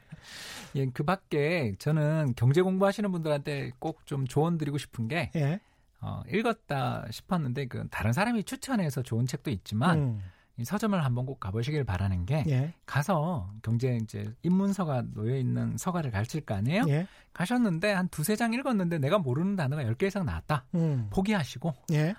[0.74, 5.60] 예, 그 밖에 저는 경제 공부하시는 분들한테 꼭 좀 조언 드리고 싶은 게 예.
[6.00, 10.22] 어, 읽었다 싶었는데 그 다른 사람이 추천해서 좋은 책도 있지만 음, 이
[10.62, 12.74] 서점을 한번 꼭 가보시길 바라는 게 예.
[12.86, 16.84] 가서 경제 이제 입문서가 놓여 있는 서가를 가실 거 아니에요?
[16.88, 17.08] 예.
[17.32, 20.66] 가셨는데 한 두세 장 읽었는데 내가 모르는 단어가 10개 이상 나왔다.
[20.74, 21.08] 음.
[21.10, 22.14] 포기하시고 예.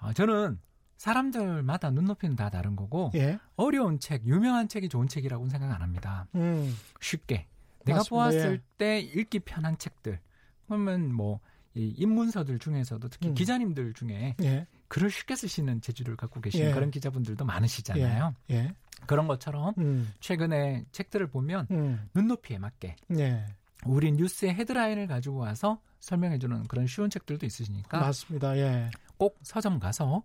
[0.00, 0.58] 어, 저는
[0.96, 3.38] 사람들마다 눈높이는 다 다른 거고 예.
[3.54, 6.26] 어려운 책, 유명한 책이 좋은 책이라고는 생각 안 합니다.
[6.34, 6.74] 음.
[7.00, 7.46] 쉽게
[7.84, 8.08] 내가 맞습니다.
[8.10, 8.62] 보았을 예.
[8.78, 10.18] 때 읽기 편한 책들
[10.66, 11.40] 그러면 뭐
[11.76, 13.34] 이 입문서들 중에서도 특히 음.
[13.34, 14.66] 기자님들 중에 예.
[14.88, 16.72] 글을 쉽게 쓰시는 재주를 갖고 계신 예.
[16.72, 18.34] 그런 기자분들도 많으시잖아요.
[18.50, 18.74] 예.
[19.06, 20.12] 그런 것처럼 음.
[20.20, 22.08] 최근에 책들을 보면 음.
[22.14, 23.46] 눈높이에 맞게 예.
[23.84, 28.56] 우리 뉴스의 헤드라인을 가지고 와서 설명해주는 그런 쉬운 책들도 있으시니까 맞습니다.
[28.56, 28.90] 예.
[29.16, 30.22] 꼭 서점 가서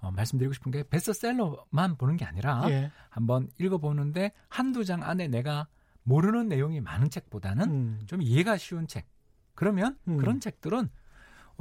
[0.00, 2.90] 어, 말씀드리고 싶은 게 베스트셀러만 보는 게 아니라 예.
[3.08, 5.66] 한번 읽어보는데 한두 장 안에 내가
[6.02, 8.02] 모르는 내용이 많은 책보다는 음.
[8.06, 9.06] 좀 이해가 쉬운 책.
[9.54, 10.18] 그러면 음.
[10.18, 10.88] 그런 책들은 어,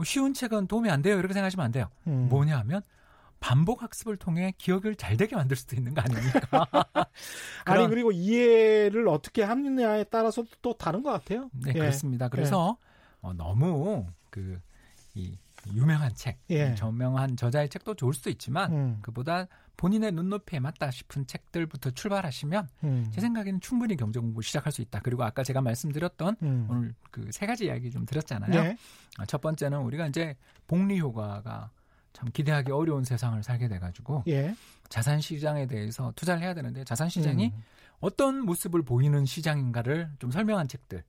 [0.04, 1.18] 쉬운 책은 도움이 안 돼요.
[1.20, 1.90] 이렇게 생각하시면 안 돼요.
[2.08, 2.28] 음.
[2.30, 2.82] 뭐냐 하면
[3.40, 6.66] 반복 학습을 통해 기억을 잘 되게 만들 수도 있는 거 아닙니까?
[7.66, 11.50] 아니 그리고 이해를 어떻게 하느냐에 따라서 또 다른 것 같아요.
[11.52, 11.80] 네, 예.
[11.80, 12.30] 그렇습니다.
[12.30, 12.78] 그래서
[13.22, 14.60] 어, 너무 그
[15.16, 15.38] 이
[15.74, 16.76] 유명한 책, 예.
[16.76, 19.00] 저명한 저자의 책도 좋을 수도 있지만 음.
[19.02, 23.08] 그보다 본인의 눈높이에 맞다 싶은 책들부터 출발하시면 음.
[23.12, 25.00] 제 생각에는 충분히 경제 공부 시작할 수 있다.
[25.02, 26.68] 그리고 아까 제가 말씀드렸던 음.
[26.70, 28.52] 오늘 그 세 가지 이야기 좀 드렸잖아요.
[28.64, 28.78] 네.
[29.18, 30.36] 아, 첫 번째는 우리가 이제
[30.68, 31.72] 복리 효과가
[32.14, 34.56] 참 기대하기 어려운 세상을 살게 돼가지고 예.
[34.90, 37.64] 자산 시장에 대해서 투자를 해야 되는데 자산 시장이 음.
[38.00, 41.04] 어떤 모습을 보이는 시장인가를 좀 설명한 책들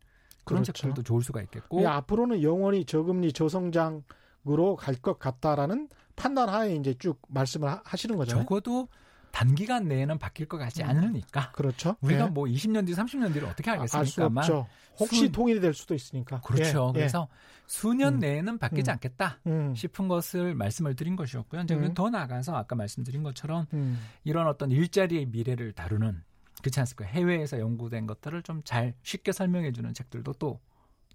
[0.44, 0.72] 그런 그렇죠.
[0.72, 6.94] 책들도 좋을 수가 있겠고 예, 앞으로는 영원히 저금리 저성장으로 갈 것 같다라는 판단 하에 이제
[6.98, 8.36] 쭉 말씀을 하- 하시는 거죠.
[8.38, 8.88] 적어도
[9.30, 10.90] 단기간 내에는 바뀔 것 같지 음.
[10.90, 11.96] 않으니까 그렇죠.
[12.02, 12.28] 우리가 예.
[12.30, 14.68] 뭐 20년 뒤, 30년 뒤를 어떻게 알수 알겠습니까만 없죠.
[15.00, 16.40] 혹시 순- 통일이 될 수도 있으니까.
[16.40, 16.84] 그렇죠.
[16.86, 16.92] 예, 예.
[17.00, 17.28] 그래서
[17.66, 18.18] 수년 음.
[18.20, 18.92] 내에는 바뀌지 음.
[18.92, 19.74] 않겠다 음.
[19.74, 21.62] 싶은 것을 말씀을 드린 것이었고요.
[21.62, 21.94] 이제 음.
[21.94, 23.98] 더 나가서 아까 말씀드린 것처럼 음.
[24.22, 26.22] 이런 어떤 일자리의 미래를 다루는
[26.62, 27.04] 그렇지 않습니까?
[27.12, 30.60] 해외에서 연구된 것들을 좀 잘 쉽게 설명해 주는 책들도 또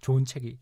[0.02, 0.58] 좋은 책이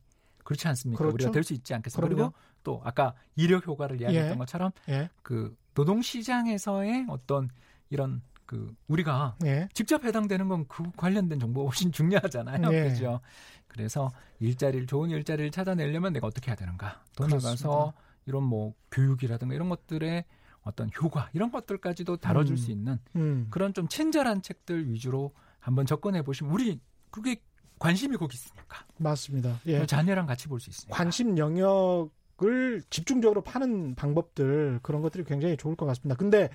[0.48, 0.98] 그렇지 않습니까?
[0.98, 1.14] 그렇죠.
[1.14, 2.08] 우리가 될 수 있지 않겠습니까?
[2.08, 2.30] 그럼요.
[2.30, 4.38] 그리고 또 아까 이력 효과를 이야기했던 예.
[4.38, 5.10] 것처럼 예.
[5.22, 7.50] 그 노동 시장에서의 어떤
[7.90, 9.68] 이런 그 우리가 예.
[9.74, 12.72] 직접 해당되는 건 그 관련된 정보가 훨씬 중요하잖아요.
[12.72, 12.88] 예.
[12.88, 13.20] 그죠?
[13.66, 17.02] 그래서 일자리를 좋은 일자리를 찾아내려면 내가 어떻게 해야 되는가?
[17.14, 17.48] 더 그렇습니다.
[17.48, 17.92] 나가서
[18.24, 20.24] 이런 뭐 교육이라든가 이런 것들의
[20.62, 22.56] 어떤 효과 이런 것들까지도 다뤄줄 음.
[22.56, 23.48] 수 있는 음.
[23.50, 26.80] 그런 좀 친절한 책들 위주로 한번 접근해 보시면 우리
[27.10, 27.36] 그게
[27.78, 29.60] 관심이 거기 있으니까 맞습니다.
[29.66, 29.84] 예.
[29.86, 30.96] 자녀랑 같이 볼 수 있으니까.
[30.96, 32.10] 관심 영역
[32.40, 36.14] 을 집중적으로 파는 방법들 그런 것들이 굉장히 좋을 것 같습니다.
[36.14, 36.50] 근데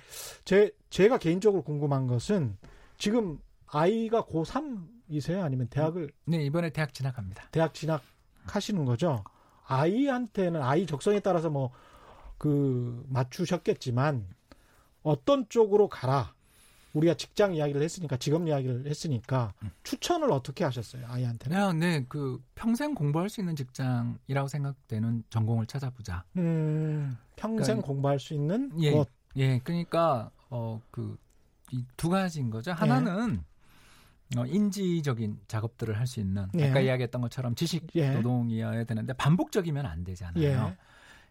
[0.46, 2.56] 제 제가 개인적으로 궁금한 것은
[2.96, 5.42] 지금 아이가 고3이세요?
[5.42, 7.48] 아니면 대학을 네 이번에 대학 진학합니다.
[7.52, 9.24] 대학 진학하시는 거죠?
[9.66, 11.70] 아이한테는 아이 적성에 따라서 뭐
[12.38, 14.26] 그 맞추셨겠지만
[15.02, 16.33] 어떤 쪽으로 가라.
[16.94, 19.70] 우리가 직장 이야기를 했으니까 직업 이야기를 했으니까 음.
[19.82, 21.04] 추천을 어떻게 하셨어요?
[21.08, 21.54] 아이한테는?
[21.56, 26.24] 그냥 네그 평생 공부할 수 있는 직장이라고 생각되는 전공을 찾아보자.
[26.36, 29.08] 음, 평생 그러니까 공부할 수 있는 예, 것.
[29.36, 31.18] 예, 그러니까 어그
[31.72, 32.72] 이 두 가지인 거죠.
[32.72, 33.42] 하나는
[34.36, 36.70] 어, 인지적인 작업들을 할 수 있는 예.
[36.70, 38.10] 아까 이야기했던 것처럼 지식 예.
[38.10, 40.74] 노동이어야 되는데 반복적이면 안 되잖아요.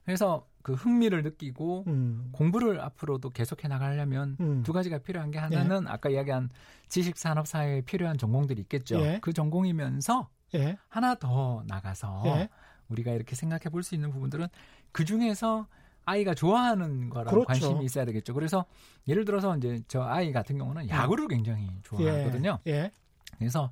[0.04, 0.06] 예.
[0.06, 4.64] 그래서 그 흥미를 느끼고 음, 공부를 앞으로도 계속해 나가려면 음.
[4.64, 6.49] 두 가지가 필요한 게 하나는 아까 이야기한
[6.88, 8.99] 지식 산업 사회에 필요한 전공들이 있겠죠.
[9.01, 9.20] 예.
[9.22, 10.78] 그 전공이면서 예.
[10.88, 12.49] 하나 더 나가서 예.
[12.89, 14.47] 우리가 이렇게 생각해 볼 수 있는 부분들은
[14.91, 15.68] 그 중에서
[16.06, 17.47] 아이가 좋아하는 거랑 그렇죠.
[17.47, 18.34] 관심이 있어야 되겠죠.
[18.34, 18.66] 그래서
[19.08, 22.60] 예를 들어서 이제 저 아이 같은 경우는 야구를 굉장히 좋아하거든요.
[22.68, 22.91] 예.
[23.38, 23.72] 그래서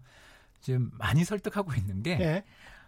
[0.61, 2.43] 지금 많이 설득하고 있는 게 예.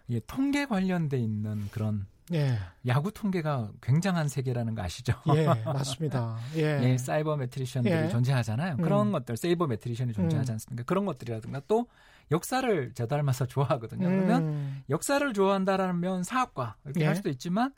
[0.08, 2.58] 이 통계 관련돼 있는 그런 예.
[2.86, 5.14] 야구 통계가 굉장한 세계라는 거 아시죠?
[5.34, 5.46] 예.
[5.64, 6.38] 맞습니다.
[6.56, 6.80] 예.
[6.82, 8.08] 예, sabermetrician들이 예.
[8.08, 8.76] 존재하잖아요.
[8.78, 8.82] 음.
[8.82, 10.54] 그런 것들, sabermetrician이 존재하지 음.
[10.54, 10.84] 않습니까?
[10.84, 11.86] 그런 것들이라든가 또
[12.30, 14.08] 역사를 저 닮아서 좋아하거든요.
[14.08, 17.06] 그러면 음, 역사를 좋아한다라면 사학과 이렇게 예.
[17.06, 17.72] 할 수도 있지만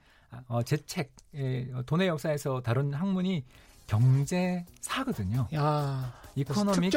[0.48, 3.44] 어, 제 책, 예, 돈의 역사에서 다룬 학문이
[3.86, 5.48] 경제사거든요.
[5.54, 6.14] 야.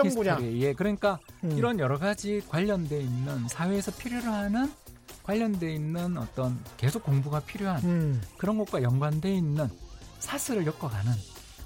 [0.10, 0.34] 분야.
[0.34, 0.62] history.
[0.62, 4.72] 예, 그러니까 음, 이런 여러 가지 관련돼 있는 사회에서 필요로 하는
[5.30, 9.69] 관련돼 있는 어떤 계속 공부가 필요한 음, 그런 것과 연관돼 있는
[10.17, 11.11] 사슬을 엮어가는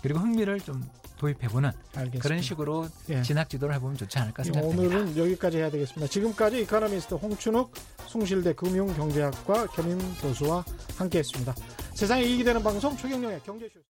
[0.02, 0.84] 그리고 흥미를 좀
[1.18, 2.20] 도입해보는 알겠습니다.
[2.22, 3.22] 그런 식으로 예.
[3.22, 4.84] 진학 지도를 해보면 좋지 않을까 생각합니다.
[4.84, 6.12] 오늘은 여기까지 해야 되겠습니다.
[6.12, 7.74] 지금까지 이카노미스트 홍춘욱
[8.08, 10.66] 숭실대 금융경제학과 겸임 교수와
[10.98, 11.56] 함께했습니다.
[11.94, 13.80] 세상에 이익이 되는 방송 최경영의 경제쇼.